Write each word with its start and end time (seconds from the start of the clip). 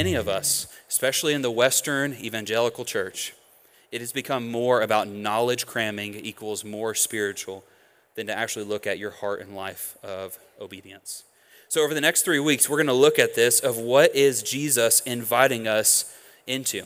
many 0.00 0.14
of 0.14 0.28
us, 0.28 0.66
especially 0.88 1.34
in 1.34 1.42
the 1.42 1.50
Western 1.50 2.14
evangelical 2.14 2.86
church, 2.86 3.34
it 3.92 4.00
has 4.00 4.12
become 4.12 4.50
more 4.50 4.80
about 4.80 5.06
knowledge 5.08 5.66
cramming 5.66 6.14
equals 6.14 6.64
more 6.64 6.94
spiritual 6.94 7.62
than 8.14 8.26
to 8.26 8.32
actually 8.32 8.64
look 8.64 8.86
at 8.86 8.98
your 8.98 9.10
heart 9.10 9.42
and 9.42 9.54
life 9.54 9.98
of 10.02 10.38
obedience. 10.58 11.24
So, 11.68 11.82
over 11.82 11.92
the 11.92 12.00
next 12.00 12.22
three 12.22 12.38
weeks, 12.40 12.66
we're 12.66 12.78
going 12.78 12.86
to 12.86 12.94
look 12.94 13.18
at 13.18 13.34
this 13.34 13.60
of 13.60 13.76
what 13.76 14.16
is 14.16 14.42
Jesus 14.42 15.00
inviting 15.00 15.68
us 15.68 16.16
into. 16.46 16.84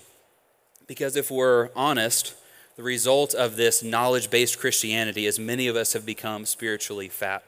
Because 0.89 1.15
if 1.15 1.31
we're 1.31 1.71
honest, 1.77 2.35
the 2.75 2.83
result 2.83 3.33
of 3.33 3.55
this 3.55 3.81
knowledge 3.81 4.29
based 4.29 4.59
Christianity 4.59 5.27
is 5.27 5.39
many 5.39 5.69
of 5.69 5.77
us 5.77 5.93
have 5.93 6.05
become 6.05 6.45
spiritually 6.45 7.09
fat. 7.09 7.45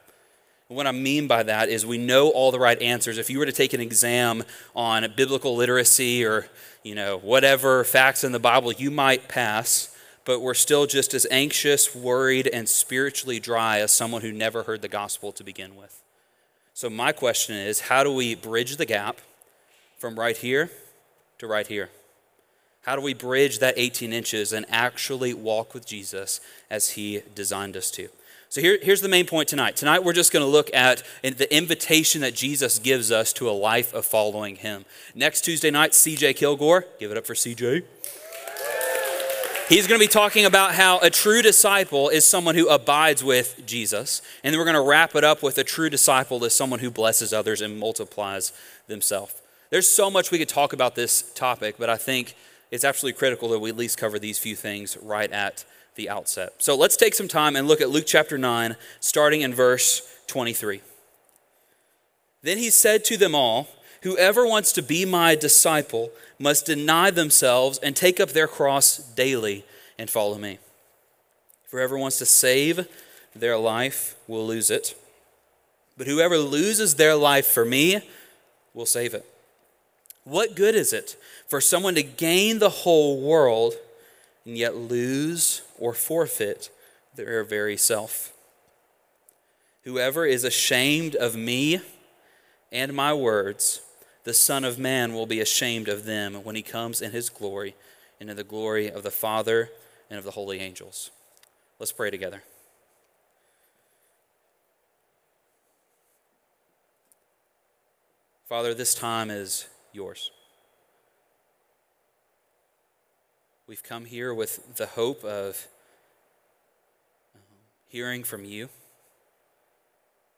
What 0.69 0.89
I 0.89 0.93
mean 0.93 1.29
by 1.29 1.45
that 1.45 1.69
is 1.69 1.87
we 1.87 1.99
know 1.99 2.31
all 2.31 2.51
the 2.51 2.59
right 2.59 2.81
answers. 2.83 3.19
If 3.19 3.31
you 3.31 3.39
were 3.39 3.47
to 3.47 3.53
take 3.53 3.73
an 3.73 3.81
exam 3.81 4.43
on 4.75 5.07
biblical 5.17 5.55
literacy 5.55 6.25
or, 6.25 6.49
you 6.83 6.97
know, 6.97 7.19
whatever 7.19 7.85
facts 7.85 8.25
in 8.25 8.33
the 8.33 8.41
Bible, 8.41 8.73
you 8.73 8.91
might 8.91 9.29
pass, 9.29 9.97
but 10.25 10.41
we're 10.41 10.55
still 10.55 10.87
just 10.87 11.15
as 11.15 11.25
anxious, 11.31 11.95
worried, 11.95 12.49
and 12.49 12.69
spiritually 12.69 13.39
dry 13.39 13.79
as 13.79 13.93
someone 13.93 14.23
who 14.23 14.33
never 14.33 14.65
heard 14.65 14.83
the 14.83 14.89
gospel 14.89 15.31
to 15.33 15.45
begin 15.45 15.77
with. 15.77 16.03
So, 16.75 16.91
my 16.91 17.13
question 17.13 17.55
is 17.55 17.81
how 17.81 18.03
do 18.03 18.13
we 18.13 18.35
bridge 18.35 18.77
the 18.77 18.87
gap 18.87 19.21
from 19.99 20.19
right 20.19 20.37
here 20.37 20.69
to 21.39 21.47
right 21.47 21.67
here? 21.67 21.91
How 22.83 22.97
do 22.97 23.03
we 23.03 23.15
bridge 23.15 23.61
that 23.61 23.75
18 23.77 24.13
inches 24.13 24.53
and 24.53 24.67
actually 24.69 25.33
walk 25.33 25.75
with 25.75 25.87
Jesus 25.87 26.41
as 26.71 26.91
he 26.91 27.23
designed 27.37 27.77
us 27.77 27.91
to? 27.93 28.09
So 28.57 28.63
here, 28.63 28.79
here's 28.81 29.03
the 29.03 29.09
main 29.11 29.27
point 29.27 29.51
tonight. 29.51 29.77
Tonight, 29.77 30.03
we're 30.03 30.15
just 30.15 30.33
going 30.33 30.43
to 30.43 30.51
look 30.51 30.73
at 30.73 31.03
the 31.23 31.55
invitation 31.55 32.23
that 32.23 32.35
Jesus 32.35 32.79
gives 32.79 33.13
us 33.13 33.35
to 33.35 33.51
a 33.51 33.53
life 33.53 33.93
of 33.93 34.07
following 34.07 34.57
him. 34.57 34.87
Next 35.15 35.43
Tuesday 35.43 35.71
night, 35.71 35.91
CJ 35.91 36.37
Kilgore. 36.37 36.87
Give 36.99 37.11
it 37.11 37.19
up 37.19 37.27
for 37.27 37.35
CJ. 37.35 37.85
He's 39.69 39.87
going 39.87 40.01
to 40.01 40.03
be 40.03 40.11
talking 40.11 40.47
about 40.47 40.75
how 40.75 40.99
a 41.01 41.11
true 41.11 41.43
disciple 41.43 42.09
is 42.09 42.25
someone 42.25 42.55
who 42.55 42.67
abides 42.71 43.23
with 43.23 43.61
Jesus. 43.67 44.23
And 44.43 44.55
then 44.55 44.59
we're 44.59 44.65
going 44.65 44.83
to 44.83 44.89
wrap 44.89 45.15
it 45.15 45.23
up 45.23 45.43
with 45.43 45.59
a 45.59 45.65
true 45.65 45.91
disciple 45.91 46.43
is 46.43 46.55
someone 46.55 46.79
who 46.79 46.91
blesses 46.91 47.35
others 47.35 47.61
and 47.61 47.79
multiplies 47.79 48.55
themselves. 48.87 49.35
There's 49.69 49.87
so 49.87 50.11
much 50.11 50.31
we 50.31 50.39
could 50.39 50.49
talk 50.49 50.73
about 50.73 50.95
this 50.95 51.31
topic, 51.35 51.75
but 51.79 51.91
I 51.91 51.99
think 51.99 52.35
it's 52.71 52.85
absolutely 52.85 53.19
critical 53.19 53.51
that 53.51 53.59
we 53.59 53.69
at 53.69 53.77
least 53.77 53.99
cover 53.99 54.19
these 54.19 54.39
few 54.39 54.57
things 54.57 54.97
right 55.03 55.31
at 55.31 55.67
the 55.97 56.09
outset. 56.09 56.55
So 56.59 56.77
let's 56.77 56.97
take 56.97 57.15
some 57.15 57.29
time 57.29 57.57
and 57.57 57.67
look 57.67 57.81
at 57.81 57.91
Luke 57.91 58.07
chapter 58.07 58.39
9, 58.39 58.77
starting 59.01 59.41
in 59.41 59.53
verse 59.53 60.03
23. 60.29 60.81
Then 62.43 62.59
he 62.59 62.71
said 62.71 63.05
to 63.07 63.17
them 63.17 63.35
all, 63.35 63.69
Whoever 64.03 64.47
wants 64.47 64.71
to 64.73 64.83
be 64.83 65.05
my 65.05 65.35
disciple 65.35 66.13
must 66.39 66.67
deny 66.67 67.11
themselves 67.11 67.79
and 67.79 67.97
take 67.97 68.21
up 68.21 68.31
their 68.31 68.47
cross 68.47 68.99
daily 68.99 69.65
and 69.99 70.09
follow 70.09 70.39
me. 70.39 70.59
Whoever 71.71 71.99
wants 71.99 72.19
to 72.19 72.27
save 72.27 72.87
their 73.35 73.57
life 73.57 74.15
will 74.29 74.47
lose 74.47 74.71
it. 74.71 74.95
But 75.97 76.07
whoever 76.07 76.39
loses 76.39 76.95
their 76.95 77.17
life 77.17 77.47
for 77.47 77.65
me 77.65 78.01
will 78.75 78.87
save 78.87 79.15
it. 79.15 79.25
What 80.25 80.55
good 80.55 80.75
is 80.75 80.93
it 80.93 81.17
for 81.49 81.61
someone 81.61 81.95
to 81.95 82.03
gain 82.03 82.59
the 82.59 82.71
whole 82.71 83.21
world 83.21 83.75
and 84.47 84.57
yet 84.57 84.77
lose 84.77 85.63
or 85.79 85.93
forfeit 85.93 86.71
their 87.15 87.45
very 87.45 87.77
self? 87.77 88.33
Whoever 89.83 90.25
is 90.25 90.45
ashamed 90.45 91.15
of 91.15 91.37
me 91.37 91.81
and 92.73 92.95
my 92.95 93.13
words, 93.13 93.83
the 94.25 94.33
Son 94.33 94.65
of 94.65 94.79
Man 94.79 95.13
will 95.13 95.27
be 95.27 95.41
ashamed 95.41 95.89
of 95.89 96.05
them 96.05 96.35
when 96.45 96.57
he 96.57 96.63
comes 96.63 97.03
in 97.03 97.13
his 97.13 97.29
glory 97.29 97.75
and 98.19 98.31
in 98.31 98.37
the 98.37 98.45
glory 98.45 98.91
of 98.91 99.03
the 99.03 99.11
Father 99.11 99.71
and 100.09 100.19
of 100.19 100.25
the 100.25 100.33
holy 100.33 100.61
angels. 100.61 101.11
Let's 101.79 101.93
pray 101.93 102.11
together. 102.11 102.43
Father, 108.49 108.75
this 108.75 108.95
time 108.95 109.31
is 109.31 109.67
yours. 109.93 110.31
We've 113.69 113.83
come 113.83 114.05
here 114.05 114.33
with 114.33 114.77
the 114.77 114.87
hope 114.87 115.25
of 115.25 115.67
um, 117.35 117.41
hearing 117.89 118.23
from 118.23 118.45
you, 118.45 118.69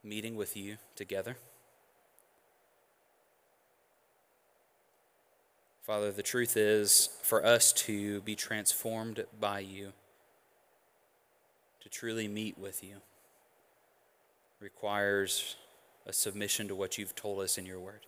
meeting 0.02 0.34
with 0.34 0.56
you 0.56 0.78
together. 0.96 1.36
Father, 5.82 6.10
the 6.10 6.22
truth 6.22 6.56
is 6.56 7.10
for 7.22 7.44
us 7.44 7.70
to 7.74 8.22
be 8.22 8.34
transformed 8.34 9.26
by 9.38 9.58
you, 9.58 9.92
to 11.82 11.90
truly 11.90 12.28
meet 12.28 12.56
with 12.56 12.82
you, 12.82 12.96
requires 14.58 15.56
a 16.06 16.14
submission 16.14 16.66
to 16.68 16.74
what 16.74 16.96
you've 16.96 17.14
told 17.14 17.40
us 17.40 17.58
in 17.58 17.66
your 17.66 17.78
word. 17.78 18.06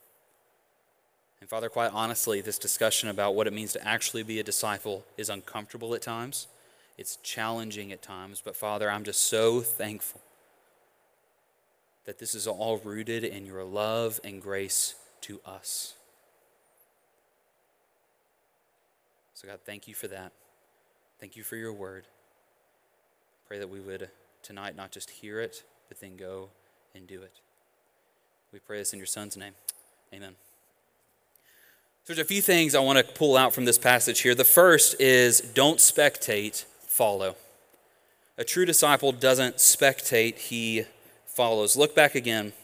And 1.41 1.49
Father, 1.49 1.69
quite 1.69 1.93
honestly, 1.93 2.41
this 2.41 2.59
discussion 2.59 3.09
about 3.09 3.35
what 3.35 3.47
it 3.47 3.53
means 3.53 3.73
to 3.73 3.87
actually 3.87 4.23
be 4.23 4.39
a 4.39 4.45
disciple 4.45 5.05
is 5.17 5.31
uncomfortable 5.31 5.95
at 5.95 6.03
times. 6.03 6.47
It's 6.99 7.17
challenging 7.23 7.93
at 7.93 8.03
times. 8.03 8.43
But 8.45 8.57
Father, 8.57 8.91
I'm 8.91 9.05
just 9.05 9.23
so 9.23 9.61
thankful 9.61 10.21
that 12.05 12.19
this 12.19 12.35
is 12.35 12.47
all 12.47 12.79
rooted 12.79 13.25
in 13.25 13.47
your 13.47 13.65
love 13.65 14.21
and 14.23 14.43
grace 14.43 14.95
to 15.23 15.41
us. 15.47 15.95
So, 19.35 19.49
God, 19.49 19.61
thank 19.65 19.89
you 19.89 19.95
for 19.95 20.09
that. 20.09 20.33
Thank 21.19 21.37
you 21.37 21.43
for 21.43 21.57
your 21.57 21.73
word. 21.73 22.05
Pray 23.49 23.59
that 23.59 23.71
we 23.71 23.81
would 23.81 24.11
tonight 24.43 24.77
not 24.77 24.91
just 24.91 25.09
hear 25.09 25.41
it, 25.41 25.63
but 25.89 26.01
then 26.01 26.17
go 26.17 26.51
and 26.95 27.07
do 27.07 27.23
it. 27.23 27.41
We 28.53 28.59
pray 28.59 28.79
this 28.79 28.93
in 28.93 28.99
your 28.99 29.07
Son's 29.07 29.37
name. 29.39 29.55
Amen. 30.13 30.35
So 32.05 32.15
there's 32.15 32.25
a 32.25 32.29
few 32.29 32.41
things 32.41 32.75
I 32.75 32.81
want 32.81 32.99
to 32.99 33.05
pull 33.05 33.37
out 33.37 33.53
from 33.53 33.67
this 33.67 33.77
passage 33.77 34.21
here. 34.21 34.35
The 34.35 34.43
first 34.43 34.99
is 35.01 35.41
don't 35.41 35.79
spectate, 35.79 36.65
follow. 36.81 37.37
A 38.39 38.45
true 38.45 38.65
disciple 38.65 39.13
doesn't 39.13 39.57
spectate, 39.57 40.39
he 40.39 40.85
follows. 41.27 41.77
Look 41.77 41.95
back 41.95 42.15
again 42.15 42.55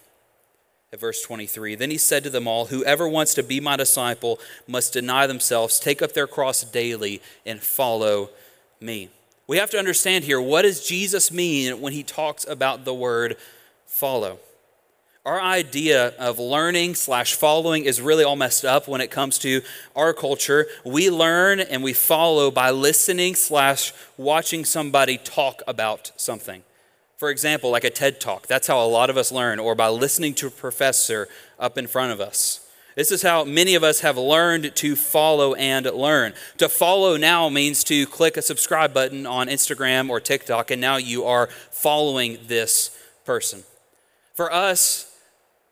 at 0.90 1.00
verse 1.00 1.20
23. 1.22 1.74
Then 1.74 1.90
he 1.90 1.98
said 1.98 2.24
to 2.24 2.30
them 2.30 2.48
all, 2.48 2.66
Whoever 2.66 3.06
wants 3.06 3.34
to 3.34 3.42
be 3.42 3.60
my 3.60 3.76
disciple 3.76 4.40
must 4.66 4.94
deny 4.94 5.26
themselves, 5.26 5.78
take 5.78 6.00
up 6.00 6.14
their 6.14 6.26
cross 6.26 6.64
daily, 6.64 7.20
and 7.44 7.60
follow 7.60 8.30
me. 8.80 9.10
We 9.46 9.58
have 9.58 9.70
to 9.70 9.78
understand 9.78 10.24
here 10.24 10.40
what 10.40 10.62
does 10.62 10.84
Jesus 10.84 11.30
mean 11.30 11.82
when 11.82 11.92
he 11.92 12.02
talks 12.02 12.46
about 12.48 12.86
the 12.86 12.94
word 12.94 13.36
follow? 13.84 14.38
Our 15.26 15.40
idea 15.40 16.14
of 16.20 16.38
learning 16.38 16.94
slash 16.94 17.34
following 17.34 17.84
is 17.84 18.00
really 18.00 18.22
all 18.22 18.36
messed 18.36 18.64
up 18.64 18.86
when 18.86 19.00
it 19.00 19.10
comes 19.10 19.38
to 19.40 19.60
our 19.96 20.14
culture. 20.14 20.66
We 20.84 21.10
learn 21.10 21.58
and 21.58 21.82
we 21.82 21.94
follow 21.94 22.52
by 22.52 22.70
listening 22.70 23.34
slash 23.34 23.92
watching 24.16 24.64
somebody 24.64 25.18
talk 25.18 25.62
about 25.66 26.12
something. 26.16 26.62
For 27.16 27.28
example, 27.30 27.70
like 27.70 27.82
a 27.82 27.90
TED 27.90 28.20
talk. 28.20 28.46
That's 28.46 28.68
how 28.68 28.80
a 28.80 28.86
lot 28.86 29.10
of 29.10 29.16
us 29.16 29.32
learn, 29.32 29.58
or 29.58 29.74
by 29.74 29.88
listening 29.88 30.32
to 30.34 30.46
a 30.46 30.50
professor 30.50 31.26
up 31.58 31.76
in 31.76 31.88
front 31.88 32.12
of 32.12 32.20
us. 32.20 32.60
This 32.94 33.10
is 33.10 33.22
how 33.22 33.42
many 33.42 33.74
of 33.74 33.82
us 33.82 34.00
have 34.00 34.16
learned 34.16 34.76
to 34.76 34.94
follow 34.94 35.54
and 35.54 35.86
learn. 35.86 36.34
To 36.58 36.68
follow 36.68 37.16
now 37.16 37.48
means 37.48 37.82
to 37.84 38.06
click 38.06 38.36
a 38.36 38.42
subscribe 38.42 38.94
button 38.94 39.26
on 39.26 39.48
Instagram 39.48 40.08
or 40.08 40.20
TikTok, 40.20 40.70
and 40.70 40.80
now 40.80 40.98
you 40.98 41.24
are 41.24 41.48
following 41.70 42.38
this 42.46 42.96
person. 43.24 43.64
For 44.34 44.52
us, 44.52 45.05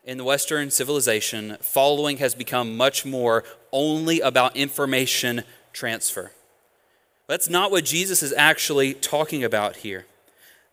in 0.05 0.19
the 0.19 0.25
Western 0.25 0.71
civilization, 0.71 1.56
following 1.61 2.19
has 2.19 2.35
become 2.35 2.77
much 2.77 3.05
more 3.05 3.45
only 3.73 4.21
about 4.21 4.56
information 4.56 5.43
transfer. 5.73 6.33
That's 7.27 7.49
not 7.49 7.71
what 7.71 7.85
Jesus 7.85 8.23
is 8.23 8.35
actually 8.37 8.95
talking 8.95 9.43
about 9.43 9.77
here. 9.77 10.05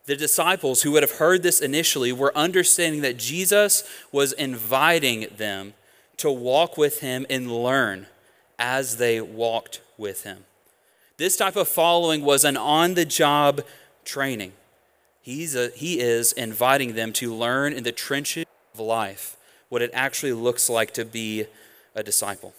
The 0.05 0.15
disciples 0.15 0.81
who 0.81 0.91
would 0.91 1.03
have 1.03 1.13
heard 1.17 1.43
this 1.43 1.61
initially 1.61 2.11
were 2.11 2.35
understanding 2.35 3.01
that 3.01 3.17
Jesus 3.17 3.87
was 4.11 4.33
inviting 4.33 5.27
them 5.37 5.73
to 6.17 6.29
walk 6.29 6.77
with 6.77 6.99
him 6.99 7.25
and 7.29 7.51
learn 7.51 8.07
as 8.59 8.97
they 8.97 9.21
walked 9.21 9.81
with 9.97 10.23
him. 10.23 10.45
This 11.17 11.37
type 11.37 11.55
of 11.55 11.67
following 11.67 12.23
was 12.23 12.43
an 12.43 12.57
on 12.57 12.95
the 12.95 13.05
job 13.05 13.61
training. 14.03 14.53
He's 15.21 15.55
a, 15.55 15.69
he 15.69 15.99
is 15.99 16.33
inviting 16.33 16.95
them 16.95 17.13
to 17.13 17.33
learn 17.33 17.73
in 17.73 17.83
the 17.83 17.91
trenches 17.91 18.45
life, 18.81 19.37
what 19.69 19.81
it 19.81 19.91
actually 19.93 20.33
looks 20.33 20.69
like 20.69 20.93
to 20.93 21.05
be 21.05 21.45
a 21.95 22.03
disciple. 22.03 22.53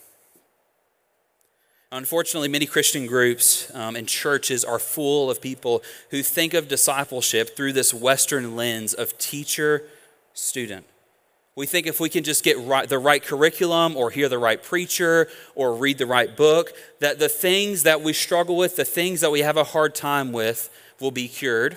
Unfortunately, 1.91 2.49
many 2.49 2.65
Christian 2.65 3.07
groups 3.07 3.71
um, 3.75 3.97
and 3.97 4.09
churches 4.09 4.65
are 4.65 4.79
full 4.79 5.31
of 5.31 5.43
people 5.43 5.83
who 6.11 6.23
think 6.23 6.55
of 6.55 6.67
discipleship 6.67 7.55
through 7.55 7.75
this 7.75 7.93
Western 7.93 8.57
lens 8.57 8.95
of 8.95 9.19
teacher 9.19 9.83
student. 10.33 10.87
We 11.55 11.67
think 11.67 11.87
if 11.87 12.01
we 12.01 12.09
can 12.09 12.25
just 12.25 12.45
get 12.45 12.59
right, 12.59 12.89
the 12.89 12.99
right 12.99 13.23
curriculum 13.23 13.95
or 13.95 14.11
hear 14.11 14.31
the 14.31 14.39
right 14.39 14.63
preacher 14.63 15.29
or 15.55 15.75
read 15.75 15.99
the 15.99 16.07
right 16.07 16.35
book, 16.35 16.73
that 17.01 17.19
the 17.19 17.29
things 17.29 17.83
that 17.83 18.01
we 18.01 18.15
struggle 18.15 18.57
with, 18.57 18.77
the 18.77 18.87
things 18.87 19.21
that 19.21 19.31
we 19.31 19.41
have 19.41 19.59
a 19.59 19.65
hard 19.65 19.95
time 19.95 20.33
with, 20.33 20.71
will 20.99 21.11
be 21.11 21.29
cured 21.29 21.77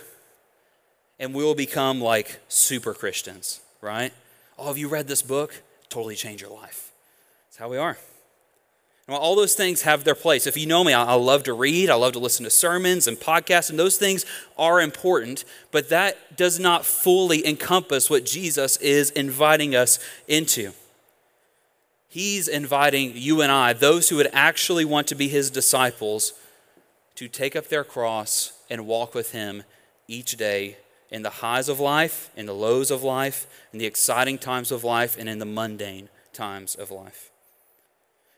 and 1.20 1.34
we 1.34 1.44
will 1.44 1.56
become 1.56 2.00
like 2.00 2.40
super 2.48 2.94
Christians, 2.94 3.60
right? 3.82 4.14
Oh, 4.58 4.68
have 4.68 4.78
you 4.78 4.88
read 4.88 5.08
this 5.08 5.22
book? 5.22 5.62
Totally 5.90 6.16
change 6.16 6.42
your 6.42 6.52
life. 6.52 6.92
That's 7.48 7.58
how 7.58 7.70
we 7.70 7.78
are. 7.78 7.98
Well, 9.08 9.20
all 9.20 9.36
those 9.36 9.54
things 9.54 9.84
have 9.84 10.04
their 10.04 10.16
place. 10.16 10.48
If 10.48 10.58
you 10.58 10.66
know 10.66 10.84
me, 10.84 10.92
I, 10.92 11.14
love 11.14 11.44
to 11.44 11.54
read, 11.54 11.92
I 11.92 11.96
love 11.96 12.14
to 12.14 12.20
listen 12.20 12.44
to 12.44 12.50
sermons 12.50 13.06
and 13.06 13.18
podcasts, 13.18 13.70
and 13.70 13.78
those 13.78 13.98
things 13.98 14.26
are 14.58 14.82
important, 14.82 15.46
but 15.72 15.90
that 15.90 16.36
does 16.36 16.60
not 16.60 16.86
fully 16.86 17.46
encompass 17.46 18.10
what 18.10 18.26
Jesus 18.26 18.78
is 18.78 19.12
inviting 19.12 19.76
us 19.76 20.00
into. 20.28 20.72
He's 22.08 22.48
inviting 22.48 23.12
you 23.14 23.42
and 23.42 23.52
I, 23.52 23.74
those 23.74 24.10
who 24.10 24.16
would 24.16 24.30
actually 24.34 24.86
want 24.86 25.06
to 25.08 25.16
be 25.16 25.28
his 25.28 25.52
disciples, 25.52 26.34
to 27.14 27.28
take 27.28 27.56
up 27.56 27.68
their 27.68 27.84
cross 27.84 28.54
and 28.70 28.88
walk 28.88 29.14
with 29.14 29.32
him 29.32 29.64
each 30.08 30.36
day 30.36 30.78
in 31.10 31.22
the 31.22 31.30
highs 31.30 31.70
of 31.70 31.80
life, 31.80 32.30
in 32.36 32.46
the 32.46 32.54
lows 32.54 32.92
of 32.92 33.04
life, 33.04 33.48
in 33.72 33.80
the 33.80 33.86
exciting 33.86 34.38
times 34.38 34.72
of 34.72 34.84
life, 34.84 35.18
and 35.18 35.30
in 35.30 35.40
the 35.40 35.46
mundane 35.46 36.10
times 36.34 36.76
of 36.76 36.92
life. 36.92 37.32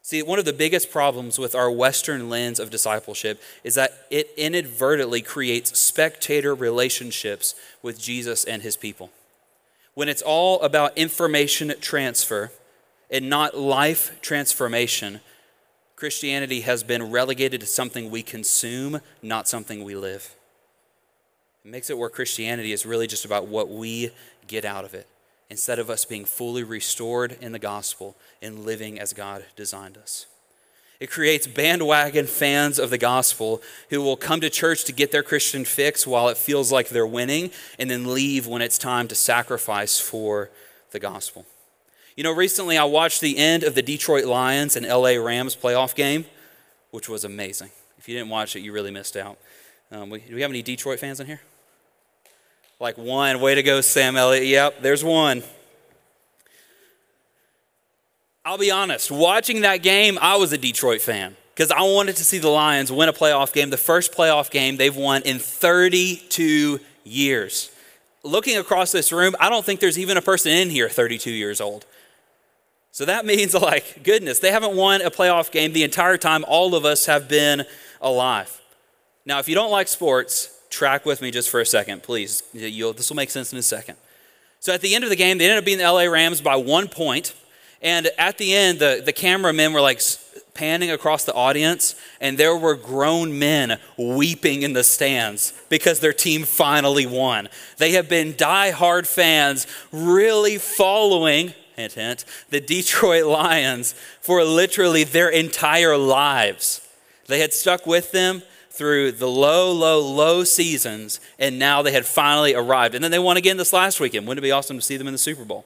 See, 0.08 0.22
one 0.24 0.40
of 0.40 0.46
the 0.46 0.54
biggest 0.54 0.90
problems 0.90 1.38
with 1.38 1.54
our 1.54 1.70
Western 1.70 2.30
lens 2.30 2.62
of 2.62 2.70
discipleship 2.70 3.42
is 3.66 3.76
that 3.76 4.06
it 4.10 4.30
inadvertently 4.38 5.22
creates 5.22 5.78
spectator 5.78 6.56
relationships 6.56 7.56
with 7.82 8.00
Jesus 8.00 8.46
and 8.46 8.62
his 8.62 8.78
people. 8.78 9.10
When 9.96 10.08
it's 10.08 10.22
all 10.22 10.62
about 10.62 10.98
information 10.98 11.74
transfer 11.82 12.52
and 13.12 13.30
not 13.30 13.58
life 13.58 14.22
transformation, 14.22 15.20
Christianity 15.98 16.62
has 16.62 16.84
been 16.84 17.12
relegated 17.12 17.60
to 17.60 17.68
something 17.68 18.10
we 18.10 18.24
consume, 18.24 19.02
not 19.22 19.50
something 19.50 19.84
we 19.84 19.96
live. 19.96 20.37
It 21.68 21.72
makes 21.72 21.90
it 21.90 21.98
where 21.98 22.10
Christianity 22.10 22.72
is 22.72 22.86
really 22.86 23.08
just 23.08 23.26
about 23.26 23.48
what 23.48 23.68
we 23.68 24.12
get 24.48 24.64
out 24.64 24.86
of 24.86 24.94
it 24.94 25.06
instead 25.50 25.80
of 25.80 25.90
us 25.90 26.06
being 26.06 26.24
fully 26.24 26.64
restored 26.64 27.36
in 27.42 27.52
the 27.52 27.60
gospel 27.60 28.16
and 28.42 28.64
living 28.64 28.98
as 28.98 29.12
God 29.12 29.44
designed 29.58 29.98
us. 29.98 30.28
It 31.02 31.12
creates 31.12 31.46
bandwagon 31.46 32.26
fans 32.26 32.80
of 32.80 32.90
the 32.90 32.98
gospel 32.98 33.62
who 33.90 34.02
will 34.02 34.16
come 34.16 34.40
to 34.40 34.50
church 34.50 34.86
to 34.86 34.94
get 34.94 35.12
their 35.12 35.24
Christian 35.24 35.66
fix 35.66 36.08
while 36.08 36.30
it 36.30 36.38
feels 36.38 36.72
like 36.72 36.88
they're 36.88 37.06
winning 37.06 37.52
and 37.78 37.92
then 37.92 38.14
leave 38.14 38.48
when 38.48 38.62
it's 38.62 38.78
time 38.78 39.10
to 39.10 39.16
sacrifice 39.16 40.00
for 40.00 40.50
the 40.92 41.00
gospel. 41.00 41.46
You 42.16 42.24
know, 42.24 42.32
recently 42.32 42.78
I 42.78 42.86
watched 42.86 43.20
the 43.20 43.38
end 43.38 43.64
of 43.64 43.76
the 43.76 43.82
Detroit 43.82 44.24
Lions 44.24 44.78
and 44.78 44.88
LA 44.88 45.18
Rams 45.18 45.54
playoff 45.54 45.96
game, 45.96 46.24
which 46.92 47.10
was 47.10 47.26
amazing. 47.26 47.72
If 47.98 48.08
you 48.08 48.16
didn't 48.16 48.30
watch 48.30 48.56
it, 48.56 48.62
you 48.62 48.72
really 48.72 48.92
missed 48.92 49.18
out. 49.18 49.38
Um, 49.92 50.10
we, 50.10 50.20
do 50.20 50.34
we 50.34 50.42
have 50.44 50.52
any 50.52 50.62
Detroit 50.62 51.02
fans 51.02 51.20
in 51.20 51.28
here? 51.28 51.42
Like 52.80 52.98
one. 52.98 53.40
Way 53.40 53.56
to 53.56 53.64
go, 53.64 53.82
Sam 53.82 54.18
Elliott. 54.18 54.46
Yep, 54.46 54.82
there's 54.82 55.04
one. 55.04 55.44
I'll 58.46 58.58
be 58.58 58.72
honest, 58.72 59.12
watching 59.12 59.62
that 59.62 59.84
game, 59.84 60.18
I 60.22 60.38
was 60.38 60.54
a 60.54 60.58
Detroit 60.58 61.02
fan 61.02 61.36
because 61.54 61.70
I 61.70 61.82
wanted 61.82 62.16
to 62.16 62.24
see 62.24 62.38
the 62.38 62.48
Lions 62.48 62.90
win 62.92 63.10
a 63.10 63.14
playoff 63.14 63.52
game, 63.52 63.72
the 63.72 63.78
first 63.78 64.14
playoff 64.14 64.50
game 64.50 64.78
they've 64.78 64.96
won 64.96 65.22
in 65.24 65.38
32 65.38 66.80
years. 67.04 67.72
Looking 68.24 68.58
across 68.58 68.94
this 68.94 69.12
room, 69.12 69.36
I 69.38 69.50
don't 69.50 69.66
think 69.66 69.82
there's 69.82 70.00
even 70.00 70.16
a 70.16 70.22
person 70.22 70.54
in 70.54 70.70
here 70.70 70.88
32 70.88 71.30
years 71.30 71.60
old. 71.60 71.86
So 72.92 73.04
that 73.04 73.26
means, 73.28 73.54
like, 73.54 74.02
goodness, 74.04 74.40
they 74.40 74.52
haven't 74.52 74.78
won 74.78 75.02
a 75.02 75.12
playoff 75.12 75.52
game 75.52 75.74
the 75.74 75.84
entire 75.84 76.18
time 76.18 76.46
all 76.48 76.74
of 76.74 76.86
us 76.86 77.06
have 77.06 77.28
been 77.28 77.66
alive. 78.00 78.62
Now, 79.26 79.40
if 79.40 79.50
you 79.50 79.56
don't 79.56 79.72
like 79.72 79.90
sports, 79.90 80.57
track 80.78 81.06
with 81.06 81.22
me 81.22 81.32
just 81.32 81.50
for 81.50 81.60
a 81.60 81.66
second, 81.66 82.04
please. 82.04 82.44
You'll, 82.54 82.94
this 82.94 83.10
will 83.10 83.16
make 83.16 83.32
sense 83.32 83.52
in 83.52 83.58
a 83.58 83.64
second. 83.64 83.98
So 84.60 84.74
at 84.74 84.82
the 84.82 84.94
end 84.94 85.04
of 85.04 85.10
the 85.10 85.16
game, 85.16 85.40
they 85.40 85.46
ended 85.46 85.58
up 85.58 85.66
beating 85.66 85.84
the 85.84 85.92
LA 85.92 86.04
Rams 86.04 86.40
by 86.40 86.56
one 86.56 86.88
point. 86.88 87.34
And 87.82 88.08
at 88.18 88.38
the 88.38 88.54
end, 88.54 88.80
the, 88.80 89.02
the 89.04 89.14
cameramen 89.14 89.74
were 89.74 89.82
like 89.82 90.02
panning 90.54 90.92
across 90.92 91.24
the 91.24 91.34
audience, 91.34 91.96
and 92.20 92.38
there 92.38 92.56
were 92.56 92.76
grown 92.76 93.38
men 93.38 93.80
weeping 93.98 94.64
in 94.64 94.74
the 94.74 94.84
stands 94.84 95.54
because 95.70 96.00
their 96.00 96.14
team 96.14 96.44
finally 96.44 97.06
won. 97.06 97.50
They 97.78 97.92
have 97.92 98.10
been 98.10 98.36
die-hard 98.36 99.08
fans, 99.08 99.68
really 99.92 100.58
following, 100.58 101.54
hint, 101.76 101.94
hint, 101.94 102.26
the 102.50 102.60
Detroit 102.60 103.26
Lions 103.28 103.94
for 104.22 104.44
literally 104.44 105.04
their 105.04 105.30
entire 105.30 105.98
lives. 105.98 106.88
They 107.28 107.40
had 107.40 107.54
stuck 107.54 107.86
with 107.86 108.12
them 108.12 108.42
through 108.78 109.12
the 109.14 109.28
low, 109.28 109.72
low, 109.72 110.00
low 110.00 110.44
seasons, 110.44 111.20
and 111.40 111.58
now 111.58 111.82
they 111.82 111.92
had 111.92 112.06
finally 112.06 112.54
arrived. 112.54 112.94
And 112.94 113.04
then 113.04 113.10
they 113.10 113.20
won 113.20 113.36
again 113.36 113.58
this 113.58 113.74
last 113.74 114.00
weekend. 114.00 114.28
Wouldn't 114.28 114.44
it 114.44 114.48
be 114.48 114.52
awesome 114.52 114.78
to 114.78 114.82
see 114.84 114.98
them 114.98 115.08
in 115.08 115.14
the 115.14 115.18
Super 115.18 115.44
Bowl? 115.44 115.66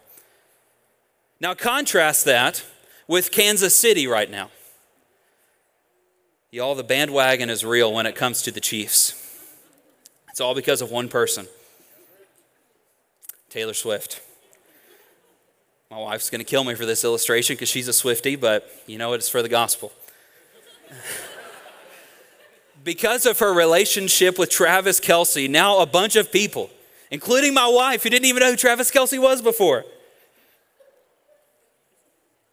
Now, 1.41 1.53
contrast 1.53 2.23
that 2.25 2.63
with 3.07 3.31
Kansas 3.31 3.75
City 3.75 4.07
right 4.07 4.31
now. 4.31 4.49
Y'all, 6.51 6.75
the 6.75 6.83
bandwagon 6.83 7.49
is 7.49 7.65
real 7.65 7.93
when 7.93 8.05
it 8.05 8.15
comes 8.15 8.41
to 8.43 8.51
the 8.51 8.59
Chiefs. 8.61 9.17
It's 10.29 10.39
all 10.39 10.55
because 10.55 10.81
of 10.81 10.89
one 10.89 11.09
person 11.09 11.47
Taylor 13.49 13.73
Swift. 13.73 14.21
My 15.89 15.97
wife's 15.97 16.29
going 16.29 16.39
to 16.39 16.45
kill 16.45 16.63
me 16.63 16.73
for 16.75 16.85
this 16.85 17.03
illustration 17.03 17.55
because 17.55 17.67
she's 17.67 17.89
a 17.89 17.93
Swifty, 17.93 18.37
but 18.37 18.69
you 18.87 18.97
know 18.97 19.11
it's 19.11 19.27
for 19.27 19.41
the 19.41 19.49
gospel 19.49 19.91
because 22.83 23.25
of 23.25 23.39
her 23.39 23.53
relationship 23.53 24.39
with 24.39 24.49
Travis 24.49 24.99
Kelce, 24.99 25.49
now 25.49 25.79
a 25.79 25.85
bunch 25.85 26.15
of 26.15 26.31
people, 26.31 26.69
including 27.09 27.53
my 27.53 27.67
wife, 27.67 28.03
who 28.03 28.09
didn't 28.09 28.25
even 28.25 28.41
know 28.41 28.51
who 28.51 28.57
Travis 28.57 28.91
Kelce 28.91 29.19
was 29.19 29.41
before, 29.41 29.85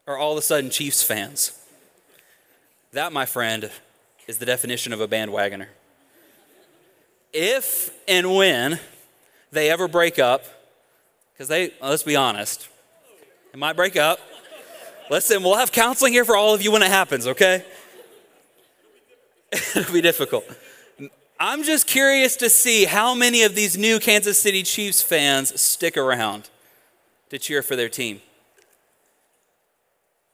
are 0.07 0.17
all 0.17 0.33
of 0.33 0.39
a 0.39 0.43
sudden 0.43 0.71
Chiefs 0.71 1.03
fans. 1.03 1.53
That, 2.93 3.13
my 3.13 3.27
friend, 3.27 3.71
is 4.27 4.39
the 4.39 4.47
definition 4.47 4.93
of 4.93 5.01
a 5.01 5.09
bandwagoner. 5.09 5.67
If 7.33 7.91
and 8.09 8.35
when 8.35 8.81
they 9.53 9.71
ever 9.71 9.89
break 9.89 10.19
up, 10.19 10.45
because 11.33 11.49
they, 11.49 11.73
let's 11.83 12.03
be 12.03 12.17
honest, 12.17 12.69
it 13.53 13.59
might 13.59 13.77
break 13.77 13.97
up. 13.97 14.19
Listen, 15.11 15.43
we'll 15.43 15.57
have 15.57 15.73
counseling 15.73 16.13
here 16.13 16.25
for 16.25 16.37
all 16.37 16.55
of 16.55 16.63
you 16.63 16.73
when 16.73 16.83
it 16.83 16.91
happens, 16.91 17.27
okay? 17.27 17.65
It'll 19.53 19.93
be 19.93 20.01
difficult. 20.01 20.45
I'm 21.41 21.63
just 21.63 21.87
curious 21.87 22.35
to 22.37 22.51
see 22.51 22.85
how 22.85 23.15
many 23.15 23.43
of 23.43 23.55
these 23.55 23.79
new 23.79 24.01
Kansas 24.01 24.39
City 24.39 24.63
Chiefs 24.63 25.01
fans 25.01 25.59
stick 25.61 25.97
around 25.97 26.51
to 27.31 27.39
cheer 27.39 27.63
for 27.63 27.77
their 27.77 27.89
team. 27.89 28.21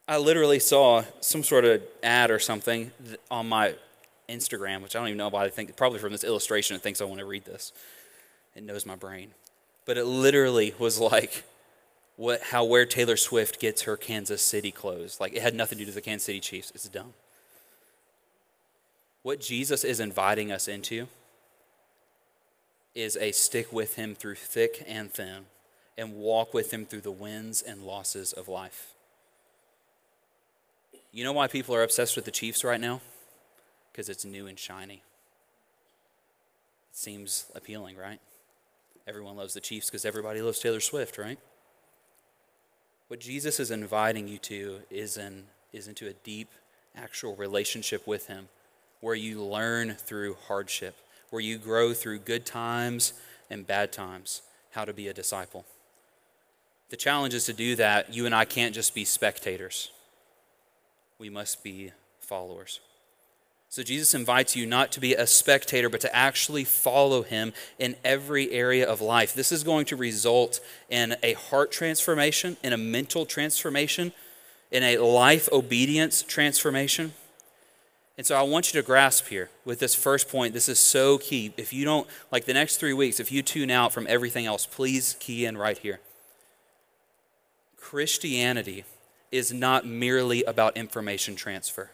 I 0.08 0.18
literally 0.18 0.58
saw 0.58 1.04
some 1.20 1.42
sort 1.42 1.64
of 1.64 1.82
ad 2.02 2.30
or 2.30 2.38
something 2.38 2.90
on 3.30 3.48
my 3.48 3.74
Instagram, 4.28 4.82
which 4.82 4.96
I 4.96 4.98
don't 4.98 5.08
even 5.08 5.18
know 5.18 5.28
why 5.28 5.44
I 5.44 5.50
think, 5.50 5.76
probably 5.76 5.98
from 5.98 6.12
this 6.12 6.24
illustration, 6.24 6.76
it 6.76 6.82
thinks 6.82 7.00
I 7.00 7.04
want 7.04 7.20
to 7.20 7.26
read 7.26 7.44
this. 7.44 7.72
It 8.54 8.62
knows 8.62 8.86
my 8.86 8.96
brain. 8.96 9.30
But 9.86 9.98
it 9.98 10.04
literally 10.04 10.74
was 10.78 10.98
like 10.98 11.44
what, 12.16 12.42
how 12.42 12.64
where 12.64 12.86
Taylor 12.86 13.16
Swift 13.16 13.60
gets 13.60 13.82
her 13.82 13.96
Kansas 13.96 14.42
City 14.42 14.70
clothes. 14.70 15.20
Like 15.20 15.34
it 15.34 15.42
had 15.42 15.54
nothing 15.54 15.78
to 15.78 15.84
do 15.84 15.88
with 15.88 15.96
the 15.96 16.00
Kansas 16.00 16.26
City 16.26 16.40
Chiefs. 16.40 16.72
It's 16.74 16.88
dumb. 16.88 17.14
What 19.24 19.40
Jesus 19.40 19.84
is 19.84 20.00
inviting 20.00 20.52
us 20.52 20.68
into 20.68 21.08
is 22.94 23.16
a 23.16 23.32
stick 23.32 23.72
with 23.72 23.94
him 23.96 24.14
through 24.14 24.34
thick 24.34 24.84
and 24.86 25.10
thin 25.10 25.46
and 25.96 26.16
walk 26.16 26.52
with 26.52 26.74
him 26.74 26.84
through 26.84 27.00
the 27.00 27.10
wins 27.10 27.62
and 27.62 27.84
losses 27.84 28.34
of 28.34 28.48
life. 28.48 28.92
You 31.10 31.24
know 31.24 31.32
why 31.32 31.46
people 31.46 31.74
are 31.74 31.82
obsessed 31.82 32.16
with 32.16 32.26
the 32.26 32.30
Chiefs 32.30 32.64
right 32.64 32.80
now? 32.80 33.00
Because 33.90 34.10
it's 34.10 34.26
new 34.26 34.46
and 34.46 34.58
shiny. 34.58 35.02
It 36.90 36.96
seems 36.98 37.46
appealing, 37.54 37.96
right? 37.96 38.20
Everyone 39.08 39.36
loves 39.36 39.54
the 39.54 39.60
Chiefs 39.60 39.88
because 39.88 40.04
everybody 40.04 40.42
loves 40.42 40.58
Taylor 40.58 40.80
Swift, 40.80 41.16
right? 41.16 41.38
What 43.08 43.20
Jesus 43.20 43.58
is 43.58 43.70
inviting 43.70 44.28
you 44.28 44.36
to 44.38 44.80
is, 44.90 45.16
in, 45.16 45.44
is 45.72 45.88
into 45.88 46.08
a 46.08 46.12
deep, 46.12 46.50
actual 46.94 47.34
relationship 47.36 48.06
with 48.06 48.26
him 48.26 48.50
where 49.04 49.14
you 49.14 49.44
learn 49.44 49.92
through 49.92 50.34
hardship, 50.48 50.96
where 51.28 51.42
you 51.42 51.58
grow 51.58 51.92
through 51.92 52.18
good 52.18 52.46
times 52.46 53.12
and 53.50 53.66
bad 53.66 53.92
times 53.92 54.40
how 54.70 54.82
to 54.82 54.94
be 54.94 55.08
a 55.08 55.12
disciple. 55.12 55.66
The 56.88 56.96
challenge 56.96 57.34
is 57.34 57.44
to 57.44 57.52
do 57.52 57.76
that. 57.76 58.14
You 58.14 58.24
and 58.24 58.34
I 58.34 58.46
can't 58.46 58.74
just 58.74 58.94
be 58.94 59.04
spectators, 59.04 59.90
we 61.18 61.28
must 61.28 61.62
be 61.62 61.92
followers. 62.18 62.80
So 63.68 63.82
Jesus 63.82 64.14
invites 64.14 64.56
you 64.56 64.64
not 64.64 64.90
to 64.92 65.00
be 65.00 65.14
a 65.14 65.26
spectator, 65.26 65.90
but 65.90 66.00
to 66.00 66.16
actually 66.16 66.64
follow 66.64 67.22
him 67.22 67.52
in 67.78 67.96
every 68.04 68.52
area 68.52 68.88
of 68.88 69.02
life. 69.02 69.34
This 69.34 69.52
is 69.52 69.64
going 69.64 69.84
to 69.86 69.96
result 69.96 70.60
in 70.88 71.16
a 71.22 71.34
heart 71.34 71.70
transformation, 71.70 72.56
in 72.62 72.72
a 72.72 72.78
mental 72.78 73.26
transformation, 73.26 74.12
in 74.70 74.82
a 74.82 74.96
life 74.96 75.46
obedience 75.52 76.22
transformation. 76.22 77.12
And 78.16 78.24
so 78.24 78.36
I 78.36 78.42
want 78.42 78.72
you 78.72 78.80
to 78.80 78.86
grasp 78.86 79.26
here 79.26 79.50
with 79.64 79.80
this 79.80 79.94
first 79.94 80.28
point. 80.28 80.54
This 80.54 80.68
is 80.68 80.78
so 80.78 81.18
key. 81.18 81.52
If 81.56 81.72
you 81.72 81.84
don't, 81.84 82.06
like 82.30 82.44
the 82.44 82.54
next 82.54 82.76
three 82.76 82.92
weeks, 82.92 83.18
if 83.18 83.32
you 83.32 83.42
tune 83.42 83.70
out 83.70 83.92
from 83.92 84.06
everything 84.08 84.46
else, 84.46 84.66
please 84.66 85.16
key 85.18 85.44
in 85.44 85.58
right 85.58 85.78
here. 85.78 86.00
Christianity 87.76 88.84
is 89.32 89.52
not 89.52 89.84
merely 89.84 90.44
about 90.44 90.76
information 90.76 91.34
transfer 91.34 91.90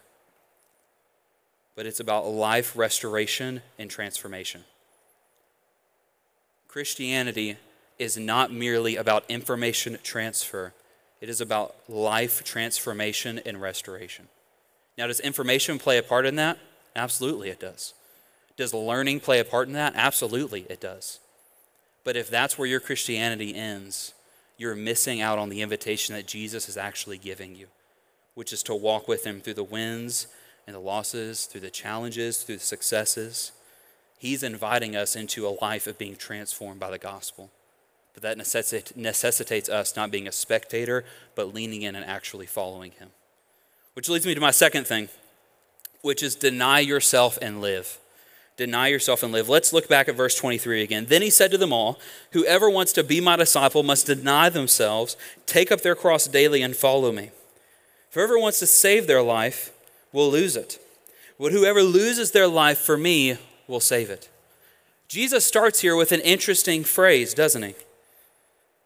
but 1.75 1.85
it's 1.85 1.99
about 1.99 2.27
life 2.27 2.75
restoration 2.77 3.61
and 3.79 3.89
transformation. 3.89 4.63
Christianity 6.67 7.57
is 7.97 8.17
not 8.17 8.51
merely 8.51 8.95
about 8.95 9.23
information 9.29 9.97
transfer, 10.03 10.73
it 11.19 11.29
is 11.29 11.41
about 11.41 11.75
life 11.87 12.43
transformation 12.43 13.39
and 13.45 13.61
restoration. 13.61 14.27
Now, 14.97 15.07
does 15.07 15.19
information 15.19 15.79
play 15.79 15.97
a 15.97 16.03
part 16.03 16.25
in 16.25 16.35
that? 16.35 16.57
Absolutely, 16.95 17.49
it 17.49 17.59
does. 17.59 17.93
Does 18.57 18.73
learning 18.73 19.21
play 19.21 19.39
a 19.39 19.45
part 19.45 19.67
in 19.67 19.73
that? 19.73 19.93
Absolutely, 19.95 20.65
it 20.69 20.81
does. 20.81 21.19
But 22.03 22.17
if 22.17 22.29
that's 22.29 22.57
where 22.57 22.67
your 22.67 22.79
Christianity 22.79 23.55
ends, 23.55 24.13
you're 24.57 24.75
missing 24.75 25.21
out 25.21 25.39
on 25.39 25.49
the 25.49 25.61
invitation 25.61 26.15
that 26.15 26.27
Jesus 26.27 26.67
is 26.67 26.77
actually 26.77 27.17
giving 27.17 27.55
you, 27.55 27.67
which 28.35 28.53
is 28.53 28.61
to 28.63 28.75
walk 28.75 29.07
with 29.07 29.23
Him 29.23 29.39
through 29.39 29.55
the 29.55 29.63
winds 29.63 30.27
and 30.67 30.75
the 30.75 30.79
losses, 30.79 31.45
through 31.45 31.61
the 31.61 31.69
challenges, 31.69 32.43
through 32.43 32.57
the 32.57 32.63
successes. 32.63 33.51
He's 34.17 34.43
inviting 34.43 34.95
us 34.95 35.15
into 35.15 35.47
a 35.47 35.57
life 35.61 35.87
of 35.87 35.97
being 35.97 36.15
transformed 36.15 36.79
by 36.79 36.91
the 36.91 36.99
gospel. 36.99 37.49
But 38.13 38.23
that 38.23 38.37
necessitates 38.37 39.69
us 39.69 39.95
not 39.95 40.11
being 40.11 40.27
a 40.27 40.31
spectator, 40.31 41.05
but 41.33 41.53
leaning 41.53 41.81
in 41.81 41.95
and 41.95 42.05
actually 42.05 42.45
following 42.45 42.91
him. 42.91 43.09
Which 43.93 44.09
leads 44.09 44.25
me 44.25 44.33
to 44.35 44.41
my 44.41 44.51
second 44.51 44.87
thing, 44.87 45.09
which 46.01 46.23
is 46.23 46.35
deny 46.35 46.79
yourself 46.79 47.37
and 47.41 47.61
live. 47.61 47.97
Deny 48.57 48.87
yourself 48.87 49.23
and 49.23 49.31
live. 49.31 49.49
Let's 49.49 49.73
look 49.73 49.89
back 49.89 50.07
at 50.07 50.15
verse 50.15 50.35
23 50.35 50.81
again. 50.81 51.05
Then 51.07 51.21
he 51.21 51.29
said 51.29 51.51
to 51.51 51.57
them 51.57 51.73
all, 51.73 51.99
Whoever 52.31 52.69
wants 52.69 52.93
to 52.93 53.03
be 53.03 53.19
my 53.19 53.35
disciple 53.35 53.83
must 53.83 54.07
deny 54.07 54.49
themselves, 54.49 55.17
take 55.45 55.71
up 55.71 55.81
their 55.81 55.95
cross 55.95 56.27
daily, 56.27 56.61
and 56.61 56.75
follow 56.75 57.11
me. 57.11 57.31
Whoever 58.13 58.37
wants 58.37 58.59
to 58.59 58.67
save 58.67 59.07
their 59.07 59.21
life 59.21 59.71
will 60.11 60.29
lose 60.29 60.55
it. 60.55 60.79
But 61.39 61.51
whoever 61.51 61.81
loses 61.81 62.31
their 62.31 62.47
life 62.47 62.77
for 62.77 62.97
me 62.97 63.37
will 63.67 63.79
save 63.79 64.09
it. 64.09 64.29
Jesus 65.07 65.45
starts 65.45 65.81
here 65.81 65.95
with 65.95 66.11
an 66.11 66.21
interesting 66.21 66.83
phrase, 66.83 67.33
doesn't 67.33 67.63
he? 67.63 67.75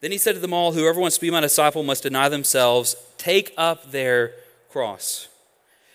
Then 0.01 0.11
he 0.11 0.17
said 0.17 0.35
to 0.35 0.39
them 0.39 0.53
all, 0.53 0.71
Whoever 0.71 0.99
wants 0.99 1.17
to 1.17 1.21
be 1.21 1.31
my 1.31 1.41
disciple 1.41 1.83
must 1.83 2.03
deny 2.03 2.29
themselves, 2.29 2.95
take 3.17 3.53
up 3.57 3.91
their 3.91 4.33
cross. 4.75 5.29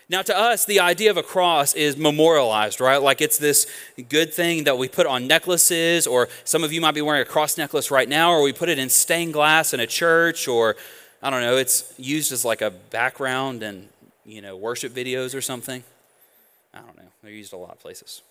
Now, 0.08 0.22
to 0.22 0.34
us, 0.34 0.64
the 0.64 0.80
idea 0.80 1.10
of 1.10 1.18
a 1.18 1.22
cross 1.22 1.74
is 1.74 1.98
memorialized, 1.98 2.80
right? 2.80 2.96
Like 2.96 3.20
it's 3.20 3.36
this 3.36 3.66
good 4.08 4.32
thing 4.32 4.64
that 4.64 4.78
we 4.78 4.88
put 4.88 5.06
on 5.06 5.26
necklaces, 5.26 6.06
or 6.06 6.30
some 6.44 6.64
of 6.64 6.72
you 6.72 6.80
might 6.80 6.94
be 6.94 7.02
wearing 7.02 7.20
a 7.20 7.26
cross 7.26 7.58
necklace 7.58 7.90
right 7.90 8.08
now, 8.08 8.32
or 8.32 8.42
we 8.42 8.54
put 8.54 8.70
it 8.70 8.78
in 8.78 8.88
stained 8.88 9.34
glass 9.34 9.74
in 9.74 9.80
a 9.80 9.86
church, 9.86 10.48
or 10.48 10.76
I 11.22 11.28
don't 11.28 11.42
know, 11.42 11.58
it's 11.58 11.92
used 11.98 12.32
as 12.32 12.42
like 12.42 12.62
a 12.62 12.70
background 12.70 13.62
in, 13.62 13.90
you 14.24 14.40
know, 14.40 14.56
worship 14.56 14.94
videos 14.94 15.34
or 15.34 15.42
something. 15.42 15.84
I 16.72 16.78
don't 16.78 16.96
know. 16.96 17.10
They're 17.22 17.32
used 17.32 17.52
a 17.52 17.58
lot 17.58 17.72
of 17.72 17.80
places. 17.80 18.22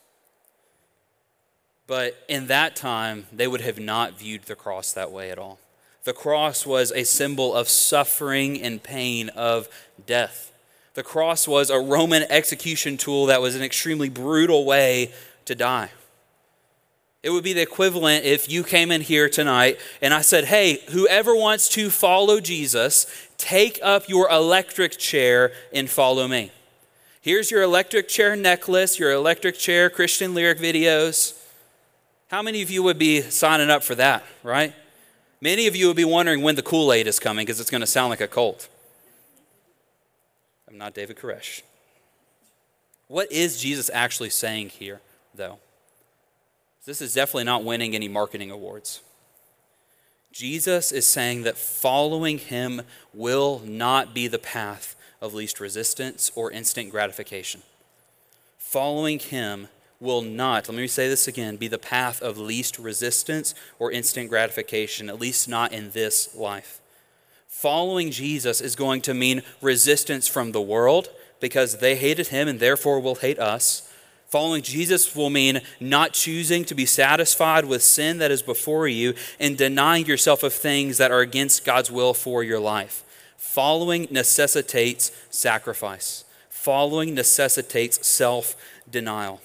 But 1.86 2.16
in 2.28 2.48
that 2.48 2.76
time, 2.76 3.28
they 3.32 3.48
would 3.48 3.62
have 3.62 3.80
not 3.80 4.18
viewed 4.18 4.46
the 4.46 4.56
cross 4.56 4.94
that 4.94 5.12
way 5.12 5.30
at 5.30 5.38
all. 5.38 5.60
The 6.04 6.14
cross 6.14 6.66
was 6.66 6.92
a 6.92 7.04
symbol 7.04 7.54
of 7.54 7.70
suffering 7.70 8.62
and 8.62 8.82
pain, 8.82 9.30
of 9.30 9.68
death. 10.06 10.52
The 10.94 11.04
cross 11.04 11.48
was 11.48 11.70
a 11.70 11.80
Roman 11.80 12.24
execution 12.30 12.98
tool 12.98 13.28
that 13.28 13.42
was 13.42 13.56
an 13.56 13.62
extremely 13.62 14.10
brutal 14.10 14.66
way 14.66 15.12
to 15.46 15.56
die. 15.56 15.92
It 17.22 17.32
would 17.32 17.44
be 17.44 17.54
the 17.54 17.62
equivalent 17.62 18.24
if 18.24 18.50
you 18.50 18.64
came 18.64 18.92
in 18.92 19.02
here 19.02 19.28
tonight 19.28 19.78
and 20.02 20.14
I 20.14 20.22
said, 20.22 20.46
Hey, 20.46 20.82
whoever 20.90 21.36
wants 21.36 21.68
to 21.70 21.90
follow 21.90 22.40
Jesus, 22.40 23.06
take 23.38 23.78
up 23.84 24.08
your 24.08 24.30
electric 24.30 24.98
chair 24.98 25.52
and 25.74 25.90
follow 25.90 26.28
me. 26.28 26.52
Here's 27.22 27.52
your 27.52 27.62
electric 27.62 28.08
chair 28.08 28.38
necklace, 28.38 28.98
your 28.98 29.12
electric 29.12 29.58
chair 29.58 29.90
Christian 29.90 30.34
lyric 30.34 30.60
videos. 30.60 31.38
How 32.30 32.42
many 32.42 32.62
of 32.62 32.70
you 32.70 32.84
would 32.84 32.98
be 32.98 33.22
signing 33.22 33.70
up 33.70 33.84
for 33.84 33.96
that, 33.96 34.24
right? 34.42 34.74
Many 35.42 35.68
of 35.68 35.76
you 35.76 35.88
would 35.88 35.96
be 35.96 36.06
wondering 36.06 36.42
when 36.42 36.56
the 36.56 36.62
Kool 36.62 36.92
Aid 36.92 37.08
is 37.08 37.20
coming 37.20 37.46
because 37.46 37.60
it's 37.60 37.70
going 37.70 37.82
to 37.82 37.88
sound 37.88 38.10
like 38.10 38.22
a 38.22 38.28
cult. 38.28 38.68
I'm 40.68 40.78
not 40.78 40.94
David 40.94 41.18
Koresh. 41.18 41.62
What 43.08 43.32
is 43.32 43.60
Jesus 43.60 43.90
actually 43.94 44.30
saying 44.30 44.70
here, 44.70 45.02
though? 45.34 45.60
This 46.86 47.02
is 47.02 47.14
definitely 47.14 47.46
not 47.46 47.64
winning 47.64 47.96
any 47.96 48.08
marketing 48.08 48.52
awards. 48.52 49.02
Jesus 50.32 50.92
is 50.92 51.08
saying 51.08 51.44
that 51.44 51.58
following 51.58 52.38
him 52.38 52.82
will 53.14 53.62
not 53.66 54.14
be 54.14 54.28
the 54.28 54.40
path 54.40 54.96
of 55.22 55.34
least 55.34 55.60
resistance 55.60 56.32
or 56.36 56.52
instant 56.52 56.92
gratification. 56.92 57.64
Following 58.58 59.20
him 59.20 59.70
will 60.00 60.22
not, 60.22 60.70
let 60.70 60.78
me 60.78 60.88
say 60.88 61.08
this 61.10 61.28
again, 61.28 61.58
be 61.58 61.68
the 61.68 61.78
path 61.78 62.22
of 62.22 62.38
least 62.38 62.80
resistance 62.80 63.54
or 63.78 63.92
instant 63.92 64.30
gratification, 64.30 65.10
at 65.10 65.20
least 65.20 65.48
not 65.48 65.74
in 65.74 65.92
this 65.92 66.34
life. 66.36 66.80
Following 67.48 68.12
Jesus 68.12 68.62
is 68.62 68.76
going 68.76 69.02
to 69.02 69.14
mean 69.14 69.42
resistance 69.62 70.28
from 70.28 70.52
the 70.52 70.62
world 70.62 71.10
because 71.40 71.80
they 71.80 71.96
hated 71.96 72.28
him 72.28 72.48
and 72.48 72.60
therefore 72.60 73.00
will 73.00 73.16
hate 73.16 73.40
us 73.40 73.90
Following 74.30 74.62
Jesus 74.62 75.16
will 75.16 75.32
mean 75.32 75.62
not 75.80 76.14
choosing 76.14 76.64
to 76.66 76.76
be 76.76 76.86
satisfied 76.86 77.66
with 77.66 77.82
sin 77.82 78.20
that 78.20 78.30
is 78.30 78.44
before 78.44 78.88
you 78.88 79.16
and 79.40 79.58
denying 79.58 80.06
yourself 80.06 80.44
of 80.44 80.54
things 80.54 81.00
that 81.00 81.10
are 81.10 81.22
against 81.22 81.66
God's 81.66 81.90
will 81.90 82.14
for 82.14 82.44
your 82.44 82.60
life. 82.60 83.04
Following 83.38 84.08
necessitates 84.12 85.12
sacrifice, 85.32 86.26
following 86.48 87.16
necessitates 87.16 88.08
self 88.08 88.56
denial. 88.88 89.42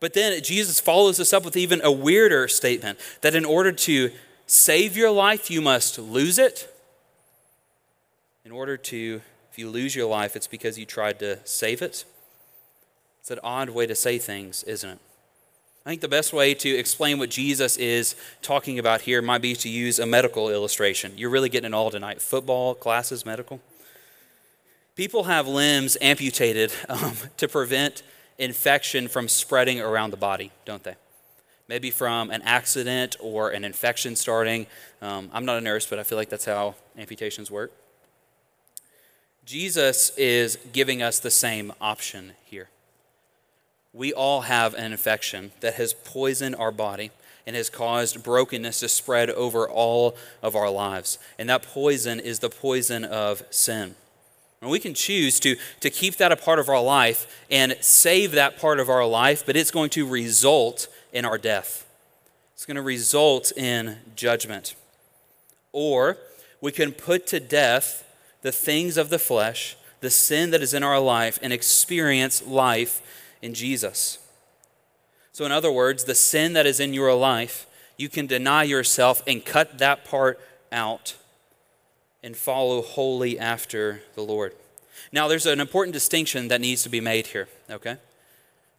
But 0.00 0.14
then 0.14 0.42
Jesus 0.42 0.80
follows 0.80 1.16
this 1.16 1.32
up 1.32 1.44
with 1.44 1.56
even 1.56 1.80
a 1.82 1.90
weirder 1.90 2.48
statement 2.48 2.98
that 3.22 3.34
in 3.34 3.44
order 3.44 3.72
to 3.72 4.10
save 4.46 4.96
your 4.96 5.10
life, 5.10 5.50
you 5.50 5.60
must 5.60 5.98
lose 5.98 6.38
it. 6.38 6.72
In 8.44 8.52
order 8.52 8.76
to, 8.76 9.20
if 9.50 9.58
you 9.58 9.68
lose 9.68 9.96
your 9.96 10.08
life, 10.08 10.36
it's 10.36 10.46
because 10.46 10.78
you 10.78 10.86
tried 10.86 11.18
to 11.20 11.38
save 11.44 11.82
it. 11.82 12.04
It's 13.20 13.30
an 13.30 13.40
odd 13.42 13.70
way 13.70 13.86
to 13.86 13.94
say 13.94 14.18
things, 14.18 14.62
isn't 14.64 14.88
it? 14.88 14.98
I 15.84 15.90
think 15.90 16.00
the 16.00 16.08
best 16.08 16.32
way 16.32 16.52
to 16.52 16.68
explain 16.68 17.18
what 17.18 17.30
Jesus 17.30 17.76
is 17.76 18.16
talking 18.42 18.78
about 18.78 19.02
here 19.02 19.22
might 19.22 19.40
be 19.40 19.54
to 19.54 19.68
use 19.68 20.00
a 20.00 20.06
medical 20.06 20.50
illustration. 20.50 21.12
You're 21.16 21.30
really 21.30 21.48
getting 21.48 21.72
it 21.72 21.74
all 21.74 21.92
tonight. 21.92 22.20
Football, 22.20 22.74
classes, 22.74 23.24
medical. 23.24 23.60
People 24.96 25.24
have 25.24 25.46
limbs 25.46 25.96
amputated 26.00 26.72
um, 26.88 27.14
to 27.36 27.46
prevent 27.46 28.02
infection 28.38 29.08
from 29.08 29.28
spreading 29.28 29.80
around 29.80 30.10
the 30.10 30.16
body, 30.16 30.52
don't 30.64 30.82
they? 30.82 30.94
Maybe 31.68 31.90
from 31.90 32.30
an 32.30 32.42
accident 32.42 33.16
or 33.18 33.50
an 33.50 33.64
infection 33.64 34.14
starting. 34.14 34.66
Um, 35.02 35.30
I'm 35.32 35.44
not 35.44 35.58
a 35.58 35.60
nurse, 35.60 35.86
but 35.86 35.98
I 35.98 36.04
feel 36.04 36.16
like 36.16 36.28
that's 36.28 36.44
how 36.44 36.76
amputations 36.96 37.50
work. 37.50 37.72
Jesus 39.44 40.10
is 40.16 40.58
giving 40.72 41.02
us 41.02 41.18
the 41.18 41.30
same 41.30 41.72
option 41.80 42.32
here 42.44 42.68
we 43.96 44.12
all 44.12 44.42
have 44.42 44.74
an 44.74 44.92
infection 44.92 45.50
that 45.60 45.74
has 45.74 45.94
poisoned 45.94 46.54
our 46.56 46.70
body 46.70 47.10
and 47.46 47.56
has 47.56 47.70
caused 47.70 48.22
brokenness 48.22 48.80
to 48.80 48.88
spread 48.88 49.30
over 49.30 49.68
all 49.68 50.16
of 50.42 50.54
our 50.54 50.68
lives. 50.68 51.18
And 51.38 51.48
that 51.48 51.62
poison 51.62 52.20
is 52.20 52.40
the 52.40 52.50
poison 52.50 53.04
of 53.04 53.42
sin. 53.50 53.94
And 54.60 54.70
we 54.70 54.78
can 54.78 54.94
choose 54.94 55.38
to, 55.40 55.56
to 55.80 55.90
keep 55.90 56.16
that 56.16 56.32
a 56.32 56.36
part 56.36 56.58
of 56.58 56.68
our 56.68 56.82
life 56.82 57.44
and 57.50 57.76
save 57.80 58.32
that 58.32 58.58
part 58.58 58.80
of 58.80 58.88
our 58.88 59.06
life, 59.06 59.44
but 59.44 59.56
it's 59.56 59.70
going 59.70 59.90
to 59.90 60.06
result 60.06 60.88
in 61.12 61.24
our 61.24 61.38
death. 61.38 61.86
It's 62.54 62.64
going 62.64 62.76
to 62.76 62.82
result 62.82 63.52
in 63.56 63.98
judgment. 64.14 64.74
Or 65.72 66.16
we 66.60 66.72
can 66.72 66.92
put 66.92 67.26
to 67.28 67.40
death 67.40 68.02
the 68.40 68.52
things 68.52 68.96
of 68.96 69.10
the 69.10 69.18
flesh, 69.18 69.76
the 70.00 70.10
sin 70.10 70.50
that 70.52 70.62
is 70.62 70.72
in 70.72 70.82
our 70.82 71.00
life, 71.00 71.38
and 71.42 71.52
experience 71.52 72.46
life 72.46 73.02
in 73.42 73.52
Jesus. 73.52 74.18
So, 75.32 75.44
in 75.44 75.52
other 75.52 75.70
words, 75.70 76.04
the 76.04 76.14
sin 76.14 76.54
that 76.54 76.64
is 76.64 76.80
in 76.80 76.94
your 76.94 77.12
life, 77.14 77.66
you 77.98 78.08
can 78.08 78.26
deny 78.26 78.62
yourself 78.62 79.22
and 79.26 79.44
cut 79.44 79.78
that 79.78 80.04
part 80.04 80.40
out 80.72 81.16
and 82.26 82.36
follow 82.36 82.82
wholly 82.82 83.38
after 83.38 84.02
the 84.16 84.20
Lord. 84.20 84.52
Now, 85.12 85.28
there's 85.28 85.46
an 85.46 85.60
important 85.60 85.92
distinction 85.92 86.48
that 86.48 86.60
needs 86.60 86.82
to 86.82 86.88
be 86.88 87.00
made 87.00 87.28
here, 87.28 87.46
okay? 87.70 87.98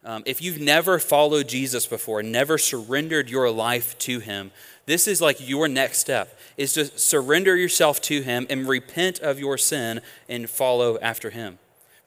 Um, 0.04 0.22
if 0.26 0.42
you've 0.42 0.60
never 0.60 0.98
followed 0.98 1.48
Jesus 1.48 1.86
before, 1.86 2.22
never 2.22 2.58
surrendered 2.58 3.30
your 3.30 3.50
life 3.50 3.98
to 4.00 4.20
him, 4.20 4.50
this 4.84 5.08
is 5.08 5.22
like 5.22 5.48
your 5.48 5.66
next 5.66 5.98
step 5.98 6.38
is 6.58 6.74
to 6.74 6.84
surrender 6.98 7.56
yourself 7.56 8.02
to 8.02 8.20
him 8.20 8.46
and 8.50 8.68
repent 8.68 9.18
of 9.20 9.40
your 9.40 9.56
sin 9.56 10.02
and 10.28 10.50
follow 10.50 10.98
after 10.98 11.30
him. 11.30 11.58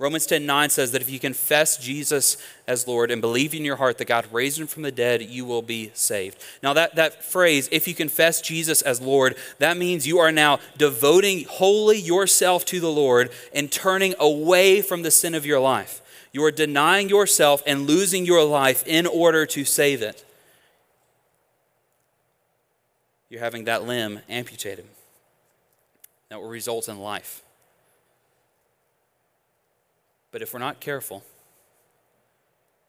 Romans 0.01 0.25
10 0.25 0.47
9 0.47 0.71
says 0.71 0.93
that 0.93 1.03
if 1.03 1.11
you 1.11 1.19
confess 1.19 1.77
Jesus 1.77 2.35
as 2.65 2.87
Lord 2.87 3.11
and 3.11 3.21
believe 3.21 3.53
in 3.53 3.63
your 3.63 3.75
heart 3.75 3.99
that 3.99 4.07
God 4.07 4.25
raised 4.31 4.59
him 4.59 4.65
from 4.65 4.81
the 4.81 4.91
dead, 4.91 5.21
you 5.21 5.45
will 5.45 5.61
be 5.61 5.91
saved. 5.93 6.43
Now, 6.63 6.73
that, 6.73 6.95
that 6.95 7.23
phrase, 7.23 7.69
if 7.71 7.87
you 7.87 7.93
confess 7.93 8.41
Jesus 8.41 8.81
as 8.81 8.99
Lord, 8.99 9.37
that 9.59 9.77
means 9.77 10.07
you 10.07 10.17
are 10.17 10.31
now 10.31 10.57
devoting 10.75 11.45
wholly 11.45 11.99
yourself 11.99 12.65
to 12.65 12.79
the 12.79 12.89
Lord 12.89 13.29
and 13.53 13.71
turning 13.71 14.15
away 14.17 14.81
from 14.81 15.03
the 15.03 15.11
sin 15.11 15.35
of 15.35 15.45
your 15.45 15.59
life. 15.59 16.01
You 16.31 16.43
are 16.45 16.51
denying 16.51 17.07
yourself 17.07 17.61
and 17.67 17.85
losing 17.85 18.25
your 18.25 18.43
life 18.43 18.83
in 18.87 19.05
order 19.05 19.45
to 19.45 19.63
save 19.63 20.01
it. 20.01 20.25
You're 23.29 23.41
having 23.41 23.65
that 23.65 23.83
limb 23.83 24.21
amputated. 24.27 24.87
That 26.29 26.41
will 26.41 26.49
result 26.49 26.89
in 26.89 26.97
life. 26.97 27.43
But 30.31 30.41
if 30.41 30.53
we're 30.53 30.59
not 30.59 30.79
careful, 30.79 31.23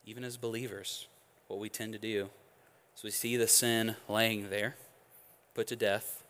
even 0.06 0.24
as 0.24 0.36
believers, 0.36 1.06
what 1.48 1.58
we 1.58 1.68
tend 1.68 1.92
to 1.92 1.98
do 1.98 2.30
is 2.96 3.02
we 3.02 3.10
see 3.10 3.36
the 3.36 3.48
sin 3.48 3.96
laying 4.08 4.50
there, 4.50 4.76
put 5.54 5.66
to 5.68 5.76
death. 5.76 6.22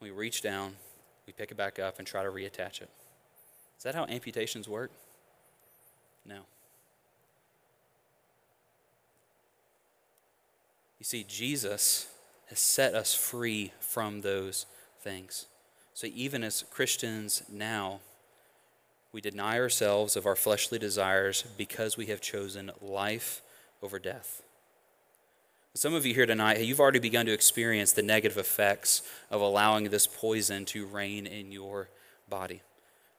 We 0.00 0.10
reach 0.10 0.42
down, 0.42 0.74
we 1.26 1.32
pick 1.32 1.50
it 1.50 1.56
back 1.56 1.78
up, 1.78 1.98
and 1.98 2.06
try 2.06 2.22
to 2.22 2.30
reattach 2.30 2.82
it. 2.82 2.90
Is 3.78 3.84
that 3.84 3.94
how 3.94 4.06
amputations 4.06 4.68
work? 4.68 4.90
No. 6.24 6.40
You 10.98 11.04
see, 11.04 11.24
Jesus 11.24 12.08
has 12.48 12.58
set 12.58 12.94
us 12.94 13.14
free 13.14 13.72
from 13.80 14.22
those 14.22 14.66
things. 15.00 15.46
So 15.94 16.08
even 16.14 16.42
as 16.42 16.64
Christians 16.70 17.42
now, 17.50 18.00
we 19.16 19.22
deny 19.22 19.58
ourselves 19.58 20.14
of 20.14 20.26
our 20.26 20.36
fleshly 20.36 20.78
desires 20.78 21.42
because 21.56 21.96
we 21.96 22.04
have 22.04 22.20
chosen 22.20 22.70
life 22.82 23.40
over 23.80 23.98
death. 23.98 24.42
Some 25.72 25.94
of 25.94 26.04
you 26.04 26.12
here 26.12 26.26
tonight, 26.26 26.60
you've 26.60 26.80
already 26.80 26.98
begun 26.98 27.24
to 27.24 27.32
experience 27.32 27.92
the 27.92 28.02
negative 28.02 28.36
effects 28.36 29.00
of 29.30 29.40
allowing 29.40 29.84
this 29.84 30.06
poison 30.06 30.66
to 30.66 30.84
reign 30.84 31.26
in 31.26 31.50
your 31.50 31.88
body. 32.28 32.60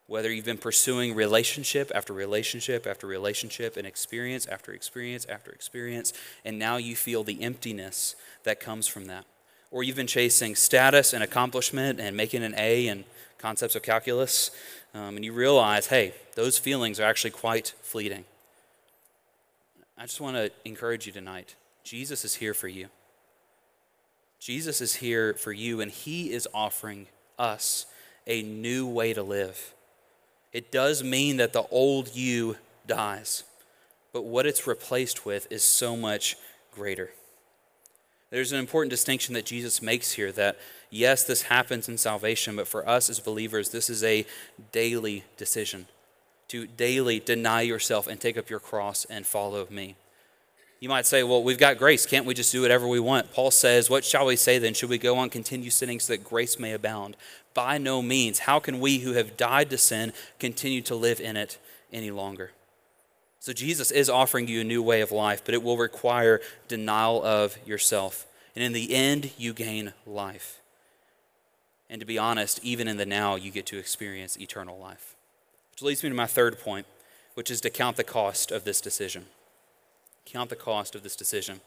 Whether 0.06 0.32
you've 0.32 0.46
been 0.46 0.60
pursuing 0.60 1.16
relationship 1.16 1.92
after 1.96 2.14
relationship 2.14 2.86
after 2.86 3.08
relationship 3.08 3.76
and 3.76 3.88
experience 3.88 4.46
after 4.46 4.74
experience 4.74 5.26
after 5.26 5.50
experience, 5.50 6.14
and 6.46 6.60
now 6.60 6.78
you 6.78 6.96
feel 6.96 7.24
the 7.24 7.42
emptiness 7.42 8.16
that 8.44 8.60
comes 8.60 8.88
from 8.88 9.06
that. 9.06 9.26
Or 9.72 9.84
you've 9.84 9.96
been 9.96 10.08
chasing 10.08 10.56
status 10.56 11.14
and 11.14 11.24
accomplishment 11.24 12.00
and 12.00 12.16
making 12.16 12.44
an 12.44 12.56
A 12.58 12.88
in 12.88 13.04
concepts 13.38 13.76
of 13.76 13.84
calculus, 13.84 14.52
um, 14.94 15.16
and 15.16 15.26
you 15.26 15.34
realize, 15.34 15.88
hey, 15.88 16.14
those 16.36 16.58
feelings 16.58 17.00
are 17.00 17.04
actually 17.04 17.32
quite 17.32 17.74
fleeting. 17.82 18.26
I 19.98 20.04
just 20.04 20.22
want 20.22 20.38
to 20.38 20.52
encourage 20.66 21.06
you 21.06 21.12
tonight 21.12 21.56
Jesus 21.84 22.26
is 22.26 22.36
here 22.36 22.54
for 22.54 22.68
you. 22.68 22.88
Jesus 24.40 24.82
is 24.82 24.96
here 24.96 25.34
for 25.34 25.52
you, 25.52 25.82
and 25.82 25.92
He 25.92 26.32
is 26.32 26.48
offering 26.54 27.08
us 27.40 27.86
a 28.26 28.42
new 28.44 28.86
way 28.86 29.14
to 29.14 29.24
live. 29.24 29.74
It 30.52 30.72
does 30.72 31.04
mean 31.04 31.38
that 31.38 31.54
the 31.54 31.66
old 31.72 32.16
you 32.16 32.58
dies, 32.86 33.44
but 34.12 34.26
what 34.26 34.46
it's 34.46 34.68
replaced 34.68 35.26
with 35.26 35.52
is 35.52 35.64
so 35.64 35.96
much 35.96 36.36
greater. 36.72 37.12
There's 38.30 38.52
an 38.52 38.60
important 38.60 38.90
distinction 38.90 39.34
that 39.36 39.46
Jesus 39.46 39.82
makes 39.82 40.14
here 40.14 40.32
that 40.34 40.58
yes, 40.90 41.24
this 41.24 41.44
happens 41.44 41.88
in 41.88 41.98
salvation, 41.98 42.56
but 42.56 42.68
for 42.68 42.88
us 42.88 43.10
as 43.10 43.20
believers, 43.20 43.70
this 43.70 43.90
is 43.90 44.04
a 44.04 44.26
daily 44.72 45.24
decision 45.38 45.88
to 46.50 46.68
daily 46.68 47.20
deny 47.20 47.62
yourself 47.62 48.08
and 48.08 48.20
take 48.20 48.38
up 48.38 48.50
your 48.50 48.60
cross 48.60 49.06
and 49.06 49.26
follow 49.26 49.68
me. 49.70 49.96
You 50.80 50.90
might 50.90 51.06
say, 51.06 51.24
well, 51.24 51.44
we've 51.44 51.58
got 51.58 51.78
grace. 51.78 52.06
Can't 52.06 52.26
we 52.26 52.34
just 52.34 52.52
do 52.52 52.62
whatever 52.62 52.88
we 52.88 53.00
want? 53.00 53.34
Paul 53.34 53.50
says, 53.50 53.90
What 53.90 54.06
shall 54.06 54.28
we 54.28 54.36
say 54.36 54.60
then? 54.60 54.76
Should 54.76 54.92
we 54.92 55.00
go 55.00 55.18
on, 55.18 55.30
continue 55.30 55.72
sinning 55.72 56.00
so 56.00 56.14
that 56.14 56.24
grace 56.24 56.60
may 56.60 56.74
abound? 56.74 57.18
By 57.56 57.80
no 57.80 58.04
means. 58.04 58.40
How 58.40 58.60
can 58.60 58.80
we 58.80 59.00
who 59.00 59.14
have 59.14 59.38
died 59.38 59.72
to 59.72 59.78
sin 59.78 60.14
continue 60.40 60.82
to 60.84 60.96
live 60.96 61.20
in 61.20 61.36
it 61.36 61.58
any 61.92 62.12
longer? 62.12 62.52
So 63.48 63.54
Jesus 63.54 63.92
is 63.92 64.10
offering 64.10 64.50
you 64.50 64.60
a 64.60 64.66
new 64.66 64.84
way 64.84 65.00
of 65.00 65.10
life, 65.10 65.42
but 65.46 65.54
it 65.54 65.64
will 65.64 65.78
require 65.78 66.42
denial 66.68 67.24
of 67.24 67.58
yourself. 67.66 68.28
And 68.58 68.62
in 68.62 68.74
the 68.74 68.94
end, 68.94 69.32
you 69.38 69.54
gain 69.54 69.94
life. 70.06 70.60
And 71.90 72.02
to 72.02 72.06
be 72.06 72.18
honest, 72.18 72.60
even 72.62 72.90
in 72.90 72.98
the 72.98 73.06
now, 73.06 73.36
you 73.36 73.50
get 73.50 73.66
to 73.68 73.78
experience 73.78 74.38
eternal 74.38 74.78
life. 74.78 75.16
Which 75.72 75.82
leads 75.82 76.04
me 76.04 76.10
to 76.10 76.16
my 76.16 76.26
third 76.26 76.60
point, 76.60 76.88
which 77.36 77.50
is 77.50 77.62
to 77.62 77.70
count 77.70 77.96
the 77.96 78.04
cost 78.04 78.52
of 78.52 78.66
this 78.66 78.82
decision. 78.82 79.28
Count 80.26 80.50
the 80.50 80.58
cost 80.58 80.94
of 80.94 81.04
this 81.04 81.16
decision. 81.16 81.62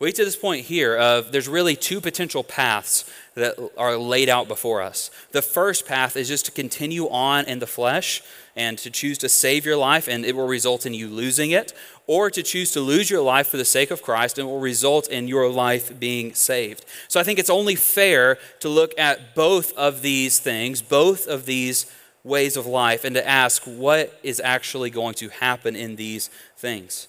We 0.00 0.08
get 0.08 0.16
to 0.16 0.24
this 0.24 0.34
point 0.34 0.64
here 0.64 0.96
of 0.96 1.30
there's 1.30 1.46
really 1.46 1.76
two 1.76 2.00
potential 2.00 2.42
paths 2.42 3.04
that 3.34 3.54
are 3.76 3.98
laid 3.98 4.30
out 4.30 4.48
before 4.48 4.80
us. 4.80 5.10
The 5.32 5.42
first 5.42 5.86
path 5.86 6.16
is 6.16 6.26
just 6.26 6.46
to 6.46 6.52
continue 6.52 7.06
on 7.10 7.44
in 7.44 7.58
the 7.58 7.66
flesh 7.66 8.22
and 8.56 8.78
to 8.78 8.90
choose 8.90 9.18
to 9.18 9.28
save 9.28 9.66
your 9.66 9.76
life, 9.76 10.08
and 10.08 10.24
it 10.24 10.34
will 10.34 10.46
result 10.46 10.86
in 10.86 10.94
you 10.94 11.06
losing 11.06 11.50
it, 11.50 11.74
or 12.06 12.30
to 12.30 12.42
choose 12.42 12.72
to 12.72 12.80
lose 12.80 13.10
your 13.10 13.20
life 13.20 13.48
for 13.48 13.58
the 13.58 13.64
sake 13.64 13.90
of 13.90 14.00
Christ, 14.00 14.38
and 14.38 14.48
it 14.48 14.50
will 14.50 14.58
result 14.58 15.06
in 15.06 15.28
your 15.28 15.50
life 15.50 16.00
being 16.00 16.32
saved. 16.32 16.86
So 17.08 17.20
I 17.20 17.22
think 17.22 17.38
it's 17.38 17.50
only 17.50 17.74
fair 17.74 18.38
to 18.60 18.70
look 18.70 18.98
at 18.98 19.34
both 19.34 19.76
of 19.76 20.00
these 20.00 20.38
things, 20.38 20.80
both 20.80 21.26
of 21.28 21.44
these 21.44 21.92
ways 22.24 22.56
of 22.56 22.64
life, 22.64 23.04
and 23.04 23.14
to 23.16 23.28
ask 23.28 23.64
what 23.64 24.18
is 24.22 24.40
actually 24.42 24.88
going 24.88 25.14
to 25.16 25.28
happen 25.28 25.76
in 25.76 25.96
these 25.96 26.30
things. 26.56 27.06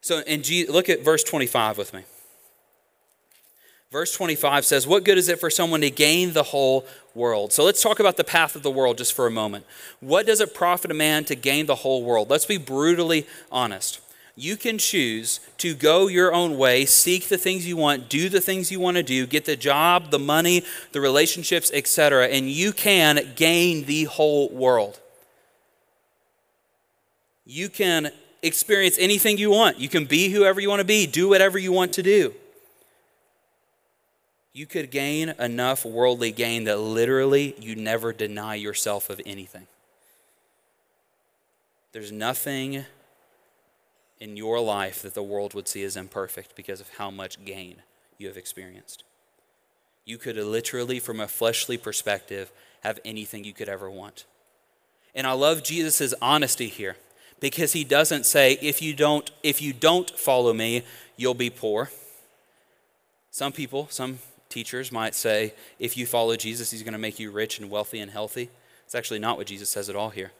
So, 0.00 0.20
in 0.20 0.42
G, 0.42 0.66
look 0.66 0.88
at 0.88 1.04
verse 1.04 1.22
25 1.22 1.78
with 1.78 1.92
me. 1.92 2.04
Verse 3.90 4.14
25 4.14 4.64
says, 4.64 4.86
What 4.86 5.04
good 5.04 5.18
is 5.18 5.28
it 5.28 5.40
for 5.40 5.50
someone 5.50 5.80
to 5.80 5.90
gain 5.90 6.32
the 6.32 6.44
whole 6.44 6.86
world? 7.14 7.52
So 7.52 7.64
let's 7.64 7.82
talk 7.82 7.98
about 7.98 8.16
the 8.16 8.24
path 8.24 8.54
of 8.54 8.62
the 8.62 8.70
world 8.70 8.98
just 8.98 9.12
for 9.12 9.26
a 9.26 9.30
moment. 9.30 9.66
What 9.98 10.26
does 10.26 10.40
it 10.40 10.54
profit 10.54 10.92
a 10.92 10.94
man 10.94 11.24
to 11.24 11.34
gain 11.34 11.66
the 11.66 11.74
whole 11.74 12.04
world? 12.04 12.30
Let's 12.30 12.46
be 12.46 12.56
brutally 12.56 13.26
honest. 13.50 14.00
You 14.36 14.56
can 14.56 14.78
choose 14.78 15.40
to 15.58 15.74
go 15.74 16.06
your 16.06 16.32
own 16.32 16.56
way, 16.56 16.86
seek 16.86 17.28
the 17.28 17.36
things 17.36 17.66
you 17.66 17.76
want, 17.76 18.08
do 18.08 18.28
the 18.28 18.40
things 18.40 18.70
you 18.70 18.78
want 18.78 18.96
to 18.96 19.02
do, 19.02 19.26
get 19.26 19.44
the 19.44 19.56
job, 19.56 20.12
the 20.12 20.20
money, 20.20 20.62
the 20.92 21.00
relationships, 21.00 21.70
etc., 21.74 22.28
and 22.28 22.48
you 22.48 22.72
can 22.72 23.32
gain 23.34 23.84
the 23.86 24.04
whole 24.04 24.48
world. 24.50 25.00
You 27.44 27.68
can 27.68 28.12
experience 28.42 28.96
anything 28.98 29.38
you 29.38 29.50
want. 29.50 29.78
You 29.78 29.88
can 29.88 30.04
be 30.04 30.30
whoever 30.30 30.60
you 30.60 30.68
want 30.68 30.80
to 30.80 30.86
be, 30.86 31.06
do 31.06 31.28
whatever 31.28 31.58
you 31.58 31.72
want 31.72 31.92
to 31.94 32.02
do. 32.02 32.34
You 34.52 34.66
could 34.66 34.90
gain 34.90 35.30
enough 35.38 35.84
worldly 35.84 36.32
gain 36.32 36.64
that 36.64 36.78
literally 36.78 37.54
you 37.60 37.76
never 37.76 38.12
deny 38.12 38.56
yourself 38.56 39.08
of 39.08 39.20
anything. 39.24 39.66
There's 41.92 42.12
nothing 42.12 42.84
in 44.18 44.36
your 44.36 44.60
life 44.60 45.02
that 45.02 45.14
the 45.14 45.22
world 45.22 45.54
would 45.54 45.68
see 45.68 45.82
as 45.82 45.96
imperfect 45.96 46.54
because 46.56 46.80
of 46.80 46.90
how 46.98 47.10
much 47.10 47.44
gain 47.44 47.76
you 48.18 48.28
have 48.28 48.36
experienced. 48.36 49.04
You 50.04 50.18
could 50.18 50.36
literally, 50.36 50.98
from 50.98 51.20
a 51.20 51.28
fleshly 51.28 51.78
perspective, 51.78 52.50
have 52.82 52.98
anything 53.04 53.44
you 53.44 53.52
could 53.52 53.68
ever 53.68 53.90
want. 53.90 54.24
And 55.14 55.26
I 55.26 55.32
love 55.32 55.62
Jesus' 55.62 56.14
honesty 56.20 56.68
here 56.68 56.96
because 57.40 57.72
he 57.72 57.84
doesn't 57.84 58.26
say 58.26 58.58
if 58.60 58.80
you 58.82 58.94
don't 58.94 59.30
if 59.42 59.60
you 59.60 59.72
don't 59.72 60.10
follow 60.10 60.52
me 60.52 60.82
you'll 61.16 61.34
be 61.34 61.50
poor. 61.50 61.90
Some 63.30 63.52
people 63.52 63.88
some 63.90 64.18
teachers 64.48 64.92
might 64.92 65.14
say 65.14 65.54
if 65.78 65.96
you 65.96 66.06
follow 66.06 66.36
jesus 66.36 66.70
he's 66.70 66.82
going 66.82 66.92
to 66.92 66.98
make 66.98 67.18
you 67.18 67.30
rich 67.30 67.58
and 67.58 67.70
wealthy 67.70 67.98
and 67.98 68.10
healthy. 68.10 68.50
It's 68.84 68.94
actually 68.94 69.20
not 69.20 69.36
what 69.36 69.46
jesus 69.46 69.70
says 69.70 69.88
at 69.88 69.96
all 69.96 70.10
here. 70.10 70.32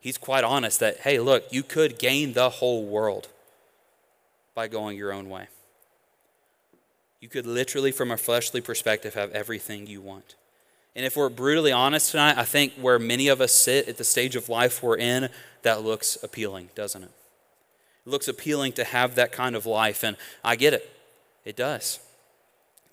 He's 0.00 0.18
quite 0.18 0.44
honest 0.44 0.80
that 0.80 0.98
hey 0.98 1.18
look 1.18 1.44
you 1.50 1.62
could 1.62 1.98
gain 1.98 2.32
the 2.32 2.50
whole 2.50 2.84
world 2.84 3.28
by 4.54 4.68
going 4.68 4.96
your 4.96 5.12
own 5.12 5.28
way. 5.28 5.48
You 7.20 7.28
could 7.28 7.46
literally 7.46 7.90
from 7.90 8.10
a 8.10 8.16
fleshly 8.16 8.60
perspective 8.60 9.14
have 9.14 9.32
everything 9.32 9.86
you 9.86 10.00
want 10.00 10.36
and 10.98 11.06
if 11.06 11.16
we're 11.16 11.28
brutally 11.28 11.70
honest 11.70 12.10
tonight, 12.10 12.36
I 12.36 12.42
think 12.42 12.72
where 12.72 12.98
many 12.98 13.28
of 13.28 13.40
us 13.40 13.52
sit 13.52 13.86
at 13.86 13.98
the 13.98 14.04
stage 14.04 14.34
of 14.34 14.48
life 14.48 14.82
we're 14.82 14.96
in, 14.96 15.28
that 15.62 15.84
looks 15.84 16.18
appealing, 16.24 16.70
doesn't 16.74 17.04
it? 17.04 17.10
It 18.04 18.10
looks 18.10 18.26
appealing 18.26 18.72
to 18.72 18.82
have 18.82 19.14
that 19.14 19.30
kind 19.30 19.54
of 19.54 19.64
life, 19.64 20.02
and 20.02 20.16
I 20.42 20.56
get 20.56 20.74
it. 20.74 20.90
It 21.44 21.54
does. 21.54 22.00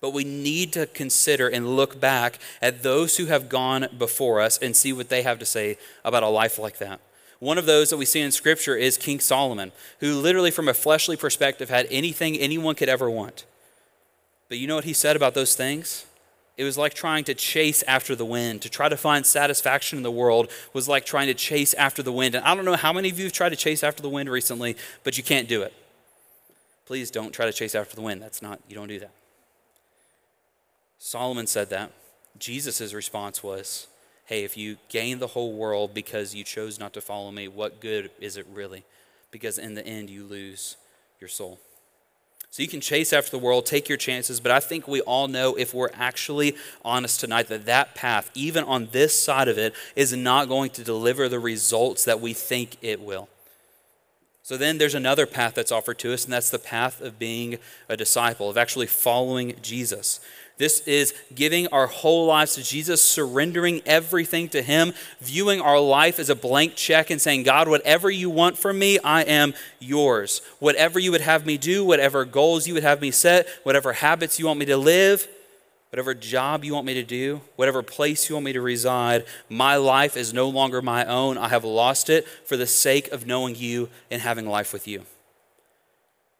But 0.00 0.12
we 0.12 0.22
need 0.22 0.72
to 0.74 0.86
consider 0.86 1.48
and 1.48 1.74
look 1.74 1.98
back 1.98 2.38
at 2.62 2.84
those 2.84 3.16
who 3.16 3.26
have 3.26 3.48
gone 3.48 3.88
before 3.98 4.40
us 4.40 4.56
and 4.56 4.76
see 4.76 4.92
what 4.92 5.08
they 5.08 5.22
have 5.22 5.40
to 5.40 5.44
say 5.44 5.76
about 6.04 6.22
a 6.22 6.28
life 6.28 6.60
like 6.60 6.78
that. 6.78 7.00
One 7.40 7.58
of 7.58 7.66
those 7.66 7.90
that 7.90 7.96
we 7.96 8.04
see 8.04 8.20
in 8.20 8.30
Scripture 8.30 8.76
is 8.76 8.96
King 8.96 9.18
Solomon, 9.18 9.72
who 9.98 10.14
literally, 10.14 10.52
from 10.52 10.68
a 10.68 10.74
fleshly 10.74 11.16
perspective, 11.16 11.70
had 11.70 11.88
anything 11.90 12.36
anyone 12.36 12.76
could 12.76 12.88
ever 12.88 13.10
want. 13.10 13.44
But 14.48 14.58
you 14.58 14.68
know 14.68 14.76
what 14.76 14.84
he 14.84 14.92
said 14.92 15.16
about 15.16 15.34
those 15.34 15.56
things? 15.56 16.06
It 16.56 16.64
was 16.64 16.78
like 16.78 16.94
trying 16.94 17.24
to 17.24 17.34
chase 17.34 17.82
after 17.82 18.14
the 18.14 18.24
wind. 18.24 18.62
To 18.62 18.70
try 18.70 18.88
to 18.88 18.96
find 18.96 19.26
satisfaction 19.26 19.98
in 19.98 20.02
the 20.02 20.10
world 20.10 20.50
was 20.72 20.88
like 20.88 21.04
trying 21.04 21.26
to 21.26 21.34
chase 21.34 21.74
after 21.74 22.02
the 22.02 22.12
wind. 22.12 22.34
And 22.34 22.44
I 22.44 22.54
don't 22.54 22.64
know 22.64 22.76
how 22.76 22.92
many 22.92 23.10
of 23.10 23.18
you 23.18 23.26
have 23.26 23.32
tried 23.32 23.50
to 23.50 23.56
chase 23.56 23.84
after 23.84 24.02
the 24.02 24.08
wind 24.08 24.30
recently, 24.30 24.76
but 25.04 25.18
you 25.18 25.24
can't 25.24 25.48
do 25.48 25.62
it. 25.62 25.74
Please 26.86 27.10
don't 27.10 27.32
try 27.32 27.44
to 27.44 27.52
chase 27.52 27.74
after 27.74 27.94
the 27.94 28.00
wind. 28.00 28.22
That's 28.22 28.40
not, 28.40 28.60
you 28.68 28.74
don't 28.74 28.88
do 28.88 29.00
that. 29.00 29.10
Solomon 30.98 31.46
said 31.46 31.68
that. 31.70 31.92
Jesus' 32.38 32.94
response 32.94 33.42
was, 33.42 33.86
hey, 34.26 34.44
if 34.44 34.56
you 34.56 34.78
gain 34.88 35.18
the 35.18 35.26
whole 35.28 35.52
world 35.52 35.92
because 35.92 36.34
you 36.34 36.42
chose 36.42 36.78
not 36.78 36.92
to 36.94 37.00
follow 37.00 37.30
me, 37.30 37.48
what 37.48 37.80
good 37.80 38.10
is 38.18 38.36
it 38.36 38.46
really? 38.52 38.84
Because 39.30 39.58
in 39.58 39.74
the 39.74 39.86
end, 39.86 40.08
you 40.08 40.24
lose 40.24 40.76
your 41.20 41.28
soul. 41.28 41.58
So 42.56 42.62
you 42.62 42.68
can 42.70 42.80
chase 42.80 43.12
after 43.12 43.30
the 43.30 43.38
world, 43.38 43.66
take 43.66 43.86
your 43.86 43.98
chances, 43.98 44.40
but 44.40 44.50
I 44.50 44.60
think 44.60 44.88
we 44.88 45.02
all 45.02 45.28
know 45.28 45.56
if 45.56 45.74
we're 45.74 45.90
actually 45.92 46.56
honest 46.82 47.20
tonight 47.20 47.48
that 47.48 47.66
that 47.66 47.94
path, 47.94 48.30
even 48.32 48.64
on 48.64 48.88
this 48.92 49.12
side 49.20 49.48
of 49.48 49.58
it, 49.58 49.74
is 49.94 50.14
not 50.14 50.48
going 50.48 50.70
to 50.70 50.82
deliver 50.82 51.28
the 51.28 51.38
results 51.38 52.06
that 52.06 52.18
we 52.18 52.32
think 52.32 52.78
it 52.80 53.02
will. 53.02 53.28
So 54.42 54.56
then 54.56 54.78
there's 54.78 54.94
another 54.94 55.26
path 55.26 55.52
that's 55.52 55.70
offered 55.70 55.98
to 55.98 56.14
us, 56.14 56.24
and 56.24 56.32
that's 56.32 56.48
the 56.48 56.58
path 56.58 57.02
of 57.02 57.18
being 57.18 57.58
a 57.90 57.96
disciple, 57.98 58.48
of 58.48 58.56
actually 58.56 58.86
following 58.86 59.56
Jesus. 59.60 60.18
This 60.58 60.80
is 60.80 61.12
giving 61.34 61.66
our 61.68 61.86
whole 61.86 62.26
lives 62.26 62.54
to 62.54 62.62
Jesus, 62.62 63.06
surrendering 63.06 63.82
everything 63.84 64.48
to 64.50 64.62
Him, 64.62 64.94
viewing 65.20 65.60
our 65.60 65.78
life 65.78 66.18
as 66.18 66.30
a 66.30 66.34
blank 66.34 66.76
check 66.76 67.10
and 67.10 67.20
saying, 67.20 67.42
God, 67.42 67.68
whatever 67.68 68.10
you 68.10 68.30
want 68.30 68.56
from 68.56 68.78
me, 68.78 68.98
I 69.00 69.22
am 69.22 69.52
yours. 69.80 70.40
Whatever 70.58 70.98
you 70.98 71.10
would 71.12 71.20
have 71.20 71.44
me 71.44 71.58
do, 71.58 71.84
whatever 71.84 72.24
goals 72.24 72.66
you 72.66 72.72
would 72.72 72.82
have 72.82 73.02
me 73.02 73.10
set, 73.10 73.46
whatever 73.64 73.92
habits 73.92 74.38
you 74.38 74.46
want 74.46 74.58
me 74.58 74.66
to 74.66 74.78
live, 74.78 75.28
whatever 75.90 76.14
job 76.14 76.64
you 76.64 76.72
want 76.72 76.86
me 76.86 76.94
to 76.94 77.04
do, 77.04 77.42
whatever 77.56 77.82
place 77.82 78.28
you 78.28 78.34
want 78.34 78.46
me 78.46 78.54
to 78.54 78.62
reside, 78.62 79.26
my 79.50 79.76
life 79.76 80.16
is 80.16 80.32
no 80.32 80.48
longer 80.48 80.80
my 80.80 81.04
own. 81.04 81.36
I 81.36 81.48
have 81.48 81.64
lost 81.64 82.08
it 82.08 82.26
for 82.46 82.56
the 82.56 82.66
sake 82.66 83.08
of 83.12 83.26
knowing 83.26 83.56
you 83.56 83.90
and 84.10 84.22
having 84.22 84.46
life 84.46 84.72
with 84.72 84.88
you. 84.88 85.04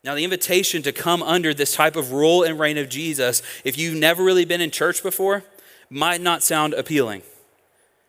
Now, 0.06 0.14
the 0.14 0.22
invitation 0.22 0.82
to 0.82 0.92
come 0.92 1.20
under 1.20 1.52
this 1.52 1.74
type 1.74 1.96
of 1.96 2.12
rule 2.12 2.44
and 2.44 2.60
reign 2.60 2.78
of 2.78 2.88
Jesus, 2.88 3.42
if 3.64 3.76
you've 3.76 3.98
never 3.98 4.22
really 4.22 4.44
been 4.44 4.60
in 4.60 4.70
church 4.70 5.02
before, 5.02 5.42
might 5.90 6.20
not 6.20 6.44
sound 6.44 6.74
appealing 6.74 7.22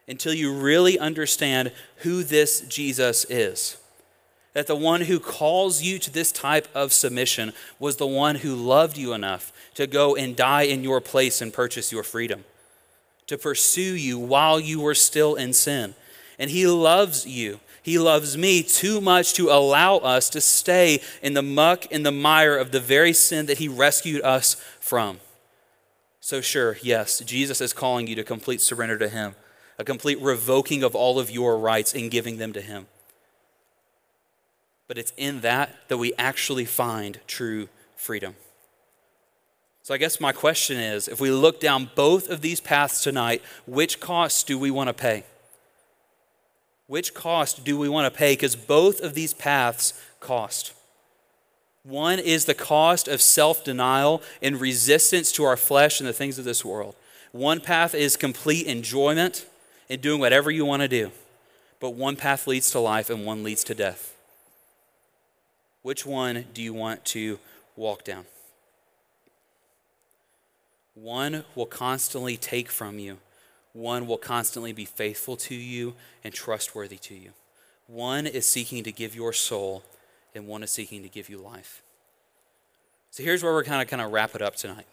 until 0.07 0.31
you 0.31 0.53
really 0.53 0.99
understand 0.99 1.71
who 1.97 2.21
this 2.21 2.62
Jesus 2.62 3.25
is. 3.31 3.77
That 4.53 4.67
the 4.67 4.75
one 4.75 5.01
who 5.01 5.19
calls 5.19 5.81
you 5.81 5.97
to 5.97 6.12
this 6.13 6.31
type 6.31 6.67
of 6.75 6.93
submission 6.93 7.51
was 7.79 7.97
the 7.97 8.05
one 8.05 8.36
who 8.36 8.53
loved 8.53 8.95
you 8.95 9.13
enough 9.13 9.51
to 9.73 9.88
go 9.88 10.15
and 10.15 10.36
die 10.36 10.63
in 10.63 10.83
your 10.83 11.01
place 11.01 11.41
and 11.41 11.51
purchase 11.51 11.91
your 11.91 12.03
freedom, 12.03 12.45
to 13.25 13.39
pursue 13.39 13.95
you 13.95 14.19
while 14.19 14.60
you 14.60 14.79
were 14.81 14.93
still 14.93 15.33
in 15.33 15.51
sin. 15.51 15.95
And 16.38 16.51
he 16.51 16.67
loves 16.67 17.25
you 17.25 17.60
he 17.88 17.97
loves 17.97 18.38
me 18.38 18.63
too 18.63 19.00
much 19.00 19.34
to 19.36 19.50
allow 19.50 19.95
us 20.00 20.30
to 20.32 20.41
stay 20.41 21.00
in 21.21 21.36
the 21.36 21.41
muck, 21.41 21.86
in 21.86 22.04
the 22.04 22.12
mire 22.12 22.58
of 22.58 22.71
the 22.73 22.82
very 22.82 23.13
sin 23.13 23.45
that 23.45 23.60
He 23.60 23.69
rescued 23.69 24.21
us 24.23 24.56
from. 24.82 25.21
So, 26.19 26.41
sure, 26.41 26.76
yes, 26.84 27.19
Jesus 27.19 27.62
is 27.62 27.71
calling 27.71 28.06
you 28.08 28.15
to 28.15 28.26
complete 28.26 28.60
surrender 28.60 28.97
to 28.97 29.08
Him, 29.08 29.36
a 29.80 29.86
complete 29.86 30.19
revoking 30.19 30.84
of 30.84 30.95
all 30.95 31.17
of 31.17 31.32
your 31.32 31.58
rights 31.58 31.95
and 31.95 32.12
giving 32.12 32.39
them 32.39 32.52
to 32.52 32.60
Him. 32.60 32.88
But 34.89 34.97
it's 34.97 35.13
in 35.15 35.39
that 35.39 35.73
that 35.88 35.97
we 35.97 36.12
actually 36.17 36.65
find 36.65 37.21
true 37.26 37.69
freedom. 37.95 38.36
So, 39.84 39.93
I 39.93 39.97
guess 39.97 40.19
my 40.19 40.34
question 40.34 40.76
is 40.76 41.08
if 41.08 41.21
we 41.21 41.32
look 41.32 41.62
down 41.62 41.89
both 41.95 42.30
of 42.30 42.41
these 42.41 42.60
paths 42.60 43.02
tonight, 43.02 43.41
which 43.65 44.02
cost 44.02 44.45
do 44.45 44.60
we 44.60 44.71
want 44.71 44.89
to 44.89 44.93
pay? 44.93 45.23
Which 46.88 47.13
cost 47.13 47.63
do 47.65 47.78
we 47.78 47.89
want 47.89 48.12
to 48.12 48.17
pay? 48.17 48.34
Because 48.34 48.56
both 48.56 49.02
of 49.02 49.13
these 49.13 49.34
paths 49.34 49.93
cost. 50.19 50.73
One 51.84 52.19
is 52.19 52.45
the 52.45 52.54
cost 52.54 53.08
of 53.08 53.21
self 53.21 53.63
denial 53.63 54.21
and 54.41 54.60
resistance 54.60 55.32
to 55.34 55.43
our 55.43 55.58
flesh 55.58 56.00
and 56.00 56.08
the 56.08 56.13
things 56.13 56.39
of 56.39 56.45
this 56.45 56.65
world. 56.65 56.95
One 57.32 57.60
path 57.60 57.93
is 57.93 58.17
complete 58.17 58.67
enjoyment 58.67 59.45
and 59.89 60.02
doing 60.02 60.19
whatever 60.19 60.50
you 60.50 60.65
want 60.65 60.82
to 60.82 60.88
do. 60.88 61.12
But 61.80 61.91
one 61.91 62.15
path 62.15 62.47
leads 62.47 62.71
to 62.71 62.80
life 62.80 63.10
and 63.10 63.26
one 63.26 63.43
leads 63.43 63.63
to 63.65 63.76
death. 63.76 64.15
Which 65.82 66.06
one 66.06 66.45
do 66.54 66.62
you 66.62 66.73
want 66.73 67.06
to 67.06 67.39
walk 67.76 68.04
down? 68.04 68.26
One 70.95 71.45
will 71.54 71.67
constantly 71.67 72.38
take 72.38 72.69
from 72.69 72.97
you 72.97 73.19
one 73.78 74.08
will 74.08 74.18
constantly 74.18 74.74
be 74.74 74.86
faithful 74.86 75.38
to 75.38 75.54
you 75.54 75.94
and 76.24 76.34
trustworthy 76.34 76.98
to 76.98 77.13
you. 77.13 77.30
One 77.86 78.26
is 78.26 78.48
seeking 78.48 78.84
to 78.84 78.92
give 78.92 79.16
your 79.16 79.32
soul, 79.32 79.84
and 80.34 80.48
one 80.48 80.63
is 80.63 80.72
seeking 80.72 81.04
to 81.04 81.10
give 81.10 81.30
you 81.30 81.38
life. 81.38 81.84
So 83.12 83.24
here's 83.24 83.44
where 83.44 83.54
we're 83.54 83.63
kind 83.63 83.82
of 83.82 83.88
kind 83.88 84.02
of 84.02 84.12
wrap 84.12 84.34
it 84.34 84.42
up 84.42 84.56
tonight. 84.56 84.88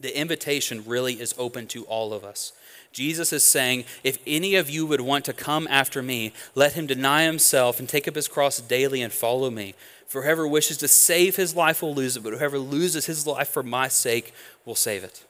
The 0.00 0.18
invitation 0.18 0.82
really 0.86 1.20
is 1.20 1.34
open 1.36 1.66
to 1.68 1.84
all 1.84 2.12
of 2.14 2.24
us. 2.24 2.52
Jesus 2.90 3.32
is 3.32 3.44
saying, 3.44 3.84
if 4.02 4.18
any 4.26 4.54
of 4.54 4.70
you 4.70 4.86
would 4.86 5.02
want 5.02 5.26
to 5.26 5.32
come 5.32 5.68
after 5.70 6.02
me, 6.02 6.32
let 6.54 6.72
him 6.72 6.86
deny 6.86 7.24
himself 7.24 7.78
and 7.78 7.88
take 7.88 8.08
up 8.08 8.14
his 8.14 8.28
cross 8.28 8.60
daily 8.60 9.02
and 9.02 9.12
follow 9.12 9.50
me. 9.50 9.74
For 10.06 10.22
whoever 10.22 10.48
wishes 10.48 10.78
to 10.78 10.88
save 10.88 11.36
his 11.36 11.54
life 11.54 11.82
will 11.82 11.94
lose 11.94 12.16
it, 12.16 12.22
but 12.22 12.32
whoever 12.32 12.58
loses 12.58 13.06
his 13.06 13.26
life 13.26 13.48
for 13.48 13.62
my 13.62 13.88
sake 13.88 14.32
will 14.64 14.74
save 14.74 15.04
it. 15.04 15.24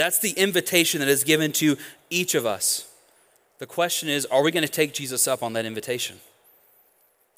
That's 0.00 0.18
the 0.18 0.30
invitation 0.30 1.00
that 1.00 1.10
is 1.10 1.24
given 1.24 1.52
to 1.52 1.76
each 2.08 2.34
of 2.34 2.46
us. 2.46 2.90
The 3.58 3.66
question 3.66 4.08
is 4.08 4.24
are 4.24 4.42
we 4.42 4.50
going 4.50 4.66
to 4.66 4.72
take 4.72 4.94
Jesus 4.94 5.28
up 5.28 5.42
on 5.42 5.52
that 5.52 5.66
invitation? 5.66 6.20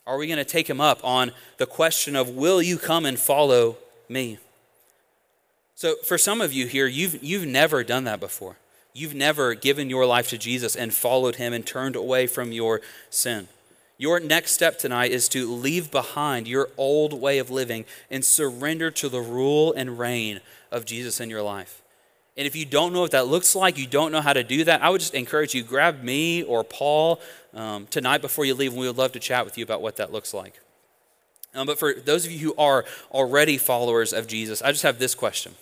Are 0.07 0.17
we 0.17 0.29
going 0.29 0.39
to 0.39 0.45
take 0.45 0.71
him 0.71 0.81
up 0.81 1.05
on 1.05 1.33
the 1.57 1.67
question 1.67 2.15
of, 2.15 2.29
will 2.29 2.63
you 2.63 2.79
come 2.79 3.05
and 3.05 3.19
follow 3.19 3.79
me? 4.09 4.39
So, 5.75 5.97
for 6.05 6.17
some 6.17 6.41
of 6.41 6.53
you 6.53 6.69
here, 6.69 6.87
you've, 6.87 7.21
you've 7.21 7.47
never 7.47 7.83
done 7.83 8.05
that 8.05 8.21
before. 8.21 8.59
You've 8.93 9.17
never 9.17 9.55
given 9.55 9.91
your 9.91 10.07
life 10.07 10.29
to 10.29 10.39
Jesus 10.39 10.77
and 10.77 10.95
followed 10.95 11.35
him 11.35 11.53
and 11.53 11.67
turned 11.67 11.97
away 11.97 12.29
from 12.29 12.53
your 12.53 12.81
sin. 13.11 13.49
Your 13.99 14.21
next 14.21 14.53
step 14.53 14.79
tonight 14.79 15.11
is 15.11 15.29
to 15.31 15.53
leave 15.53 15.91
behind 15.91 16.47
your 16.47 16.71
old 16.79 17.13
way 17.13 17.39
of 17.39 17.51
living 17.51 17.87
and 18.09 18.25
surrender 18.25 18.93
to 18.93 19.09
the 19.09 19.21
rule 19.21 19.73
and 19.73 19.99
reign 19.99 20.41
of 20.71 20.85
Jesus 20.85 21.21
in 21.21 21.29
your 21.29 21.43
life. 21.43 21.82
And 22.37 22.47
if 22.47 22.57
you 22.57 22.65
don't 22.65 22.93
know 22.93 23.01
what 23.01 23.11
that 23.11 23.27
looks 23.27 23.55
like, 23.55 23.77
you 23.77 23.87
don't 23.87 24.11
know 24.11 24.23
how 24.23 24.33
to 24.33 24.43
do 24.43 24.65
that, 24.65 24.83
I 24.83 24.89
would 24.89 25.01
just 25.01 25.15
encourage 25.15 25.55
you 25.55 25.63
grab 25.63 26.03
me 26.03 26.43
or 26.43 26.65
Paul 26.65 27.21
um, 27.55 27.87
tonight 27.89 28.23
before 28.23 28.45
you 28.45 28.55
leave, 28.55 28.73
and 28.73 28.81
we 28.81 28.87
would 28.87 28.97
love 28.97 29.13
to 29.13 29.21
chat 29.21 29.45
with 29.45 29.59
you 29.59 29.65
about 29.65 29.83
what 29.83 29.97
that 29.97 30.13
looks 30.13 30.33
like. 30.33 30.59
Um, 31.55 31.67
but 31.67 31.79
for 31.79 31.93
those 31.93 32.25
of 32.25 32.33
you 32.33 32.39
who 32.39 32.55
are 32.57 32.87
already 33.11 33.59
followers 33.59 34.15
of 34.15 34.27
Jesus, 34.27 34.63
I 34.63 34.73
just 34.73 34.83
have 34.83 34.99
this 34.99 35.15
question. 35.15 35.55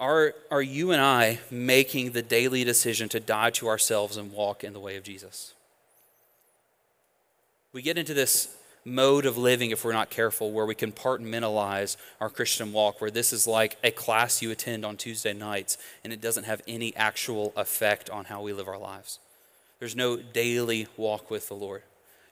Are, 0.00 0.34
are 0.50 0.62
you 0.62 0.90
and 0.90 1.00
I 1.00 1.38
making 1.50 2.10
the 2.10 2.22
daily 2.22 2.64
decision 2.64 3.08
to 3.10 3.20
die 3.20 3.50
to 3.50 3.68
ourselves 3.68 4.16
and 4.16 4.32
walk 4.32 4.64
in 4.64 4.72
the 4.72 4.80
way 4.80 4.96
of 4.96 5.04
Jesus? 5.04 5.54
We 7.72 7.80
get 7.80 7.96
into 7.96 8.14
this 8.14 8.56
mode 8.84 9.26
of 9.26 9.38
living 9.38 9.70
if 9.70 9.84
we're 9.84 9.92
not 9.92 10.10
careful, 10.10 10.52
where 10.52 10.66
we 10.66 10.74
compartmentalize 10.74 11.96
our 12.20 12.28
Christian 12.28 12.72
walk, 12.72 13.00
where 13.00 13.10
this 13.10 13.32
is 13.32 13.46
like 13.46 13.76
a 13.82 13.90
class 13.90 14.42
you 14.42 14.50
attend 14.50 14.84
on 14.84 14.96
Tuesday 14.96 15.32
nights 15.32 15.78
and 16.02 16.12
it 16.12 16.20
doesn't 16.20 16.44
have 16.44 16.62
any 16.68 16.94
actual 16.96 17.52
effect 17.56 18.10
on 18.10 18.26
how 18.26 18.42
we 18.42 18.52
live 18.52 18.68
our 18.68 18.78
lives. 18.78 19.18
There's 19.78 19.96
no 19.96 20.16
daily 20.16 20.86
walk 20.96 21.30
with 21.30 21.48
the 21.48 21.54
Lord. 21.54 21.82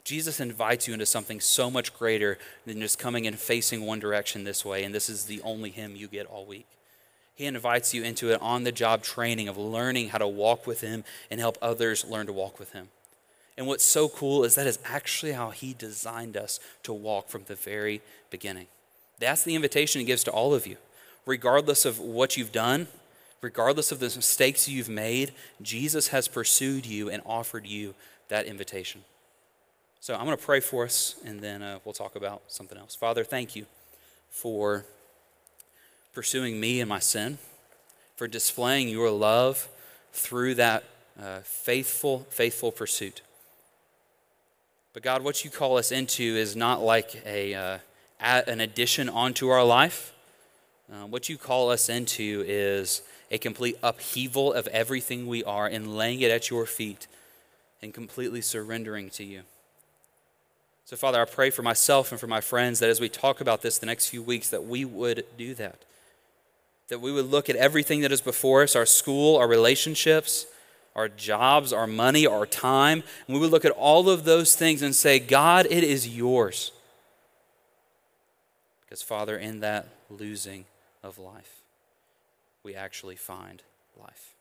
Jesus 0.04 0.40
invites 0.40 0.88
you 0.88 0.94
into 0.94 1.06
something 1.06 1.40
so 1.40 1.70
much 1.70 1.96
greater 1.96 2.38
than 2.66 2.80
just 2.80 2.98
coming 2.98 3.26
and 3.26 3.38
facing 3.38 3.86
one 3.86 4.00
direction 4.00 4.44
this 4.44 4.64
way, 4.64 4.82
and 4.82 4.94
this 4.94 5.08
is 5.08 5.26
the 5.26 5.40
only 5.42 5.70
Him 5.70 5.94
you 5.94 6.08
get 6.08 6.26
all 6.26 6.44
week. 6.44 6.66
He 7.34 7.46
invites 7.46 7.94
you 7.94 8.02
into 8.02 8.32
an 8.32 8.40
on 8.40 8.64
the 8.64 8.72
job 8.72 9.02
training 9.02 9.48
of 9.48 9.56
learning 9.56 10.08
how 10.08 10.18
to 10.18 10.26
walk 10.26 10.66
with 10.66 10.80
Him 10.80 11.04
and 11.30 11.40
help 11.40 11.56
others 11.62 12.04
learn 12.04 12.26
to 12.26 12.32
walk 12.32 12.58
with 12.58 12.72
Him. 12.72 12.88
And 13.56 13.66
what's 13.66 13.84
so 13.84 14.08
cool 14.08 14.44
is 14.44 14.54
that 14.54 14.66
is 14.66 14.78
actually 14.84 15.32
how 15.32 15.50
He 15.50 15.74
designed 15.74 16.36
us 16.36 16.58
to 16.84 16.92
walk 16.92 17.28
from 17.28 17.44
the 17.44 17.54
very 17.54 18.00
beginning. 18.30 18.66
That's 19.18 19.44
the 19.44 19.54
invitation 19.54 20.00
He 20.00 20.06
gives 20.06 20.24
to 20.24 20.30
all 20.30 20.54
of 20.54 20.66
you. 20.66 20.76
Regardless 21.26 21.84
of 21.84 21.98
what 21.98 22.36
you've 22.36 22.52
done, 22.52 22.88
regardless 23.40 23.92
of 23.92 24.00
the 24.00 24.06
mistakes 24.06 24.68
you've 24.68 24.88
made, 24.88 25.32
Jesus 25.60 26.08
has 26.08 26.28
pursued 26.28 26.86
you 26.86 27.10
and 27.10 27.22
offered 27.26 27.66
you 27.66 27.94
that 28.28 28.46
invitation. 28.46 29.02
So 30.00 30.14
I'm 30.14 30.24
going 30.24 30.36
to 30.36 30.44
pray 30.44 30.58
for 30.58 30.84
us, 30.84 31.14
and 31.24 31.40
then 31.40 31.62
uh, 31.62 31.78
we'll 31.84 31.92
talk 31.92 32.16
about 32.16 32.42
something 32.48 32.76
else. 32.76 32.96
Father, 32.96 33.22
thank 33.22 33.54
you 33.54 33.66
for 34.30 34.84
pursuing 36.12 36.58
me 36.58 36.80
and 36.80 36.88
my 36.88 36.98
sin, 36.98 37.38
for 38.16 38.26
displaying 38.26 38.88
your 38.88 39.10
love 39.10 39.68
through 40.12 40.56
that 40.56 40.84
uh, 41.22 41.38
faithful, 41.40 42.26
faithful 42.30 42.72
pursuit. 42.72 43.22
But 44.92 45.02
God, 45.02 45.22
what 45.22 45.42
you 45.42 45.50
call 45.50 45.78
us 45.78 45.90
into 45.90 46.22
is 46.22 46.54
not 46.54 46.82
like 46.82 47.22
a, 47.24 47.54
uh, 47.54 47.78
an 48.20 48.60
addition 48.60 49.08
onto 49.08 49.48
our 49.48 49.64
life. 49.64 50.12
Uh, 50.92 51.06
what 51.06 51.30
you 51.30 51.38
call 51.38 51.70
us 51.70 51.88
into 51.88 52.44
is 52.46 53.00
a 53.30 53.38
complete 53.38 53.78
upheaval 53.82 54.52
of 54.52 54.66
everything 54.66 55.26
we 55.26 55.42
are 55.44 55.66
and 55.66 55.96
laying 55.96 56.20
it 56.20 56.30
at 56.30 56.50
your 56.50 56.66
feet 56.66 57.06
and 57.80 57.94
completely 57.94 58.42
surrendering 58.42 59.08
to 59.08 59.24
you. 59.24 59.42
So, 60.84 60.96
Father, 60.96 61.22
I 61.22 61.24
pray 61.24 61.48
for 61.48 61.62
myself 61.62 62.12
and 62.12 62.20
for 62.20 62.26
my 62.26 62.42
friends 62.42 62.78
that 62.80 62.90
as 62.90 63.00
we 63.00 63.08
talk 63.08 63.40
about 63.40 63.62
this 63.62 63.78
the 63.78 63.86
next 63.86 64.08
few 64.08 64.22
weeks, 64.22 64.50
that 64.50 64.66
we 64.66 64.84
would 64.84 65.24
do 65.38 65.54
that. 65.54 65.86
That 66.88 67.00
we 67.00 67.12
would 67.12 67.30
look 67.30 67.48
at 67.48 67.56
everything 67.56 68.02
that 68.02 68.12
is 68.12 68.20
before 68.20 68.62
us 68.62 68.76
our 68.76 68.84
school, 68.84 69.38
our 69.38 69.48
relationships, 69.48 70.44
our 70.94 71.08
jobs, 71.08 71.72
our 71.72 71.86
money, 71.86 72.26
our 72.26 72.46
time. 72.46 73.02
And 73.26 73.34
we 73.34 73.40
would 73.40 73.50
look 73.50 73.64
at 73.64 73.72
all 73.72 74.08
of 74.08 74.24
those 74.24 74.54
things 74.54 74.82
and 74.82 74.94
say, 74.94 75.18
God, 75.18 75.66
it 75.70 75.84
is 75.84 76.08
yours. 76.08 76.72
Because, 78.82 79.02
Father, 79.02 79.36
in 79.38 79.60
that 79.60 79.88
losing 80.10 80.66
of 81.02 81.18
life, 81.18 81.60
we 82.62 82.74
actually 82.74 83.16
find 83.16 83.62
life. 83.98 84.34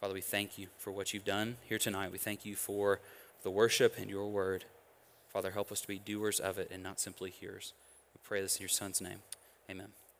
Father, 0.00 0.14
we 0.14 0.20
thank 0.20 0.58
you 0.58 0.68
for 0.78 0.90
what 0.90 1.12
you've 1.12 1.24
done 1.24 1.56
here 1.68 1.78
tonight. 1.78 2.12
We 2.12 2.18
thank 2.18 2.44
you 2.44 2.56
for 2.56 3.00
the 3.42 3.50
worship 3.50 3.96
and 3.98 4.08
your 4.08 4.28
word. 4.28 4.64
Father, 5.30 5.50
help 5.50 5.70
us 5.70 5.80
to 5.82 5.88
be 5.88 5.98
doers 5.98 6.40
of 6.40 6.58
it 6.58 6.70
and 6.70 6.82
not 6.82 7.00
simply 7.00 7.30
hearers. 7.30 7.72
We 8.14 8.20
pray 8.22 8.40
this 8.40 8.56
in 8.56 8.62
your 8.62 8.68
Son's 8.68 9.00
name. 9.00 9.18
Amen. 9.70 9.88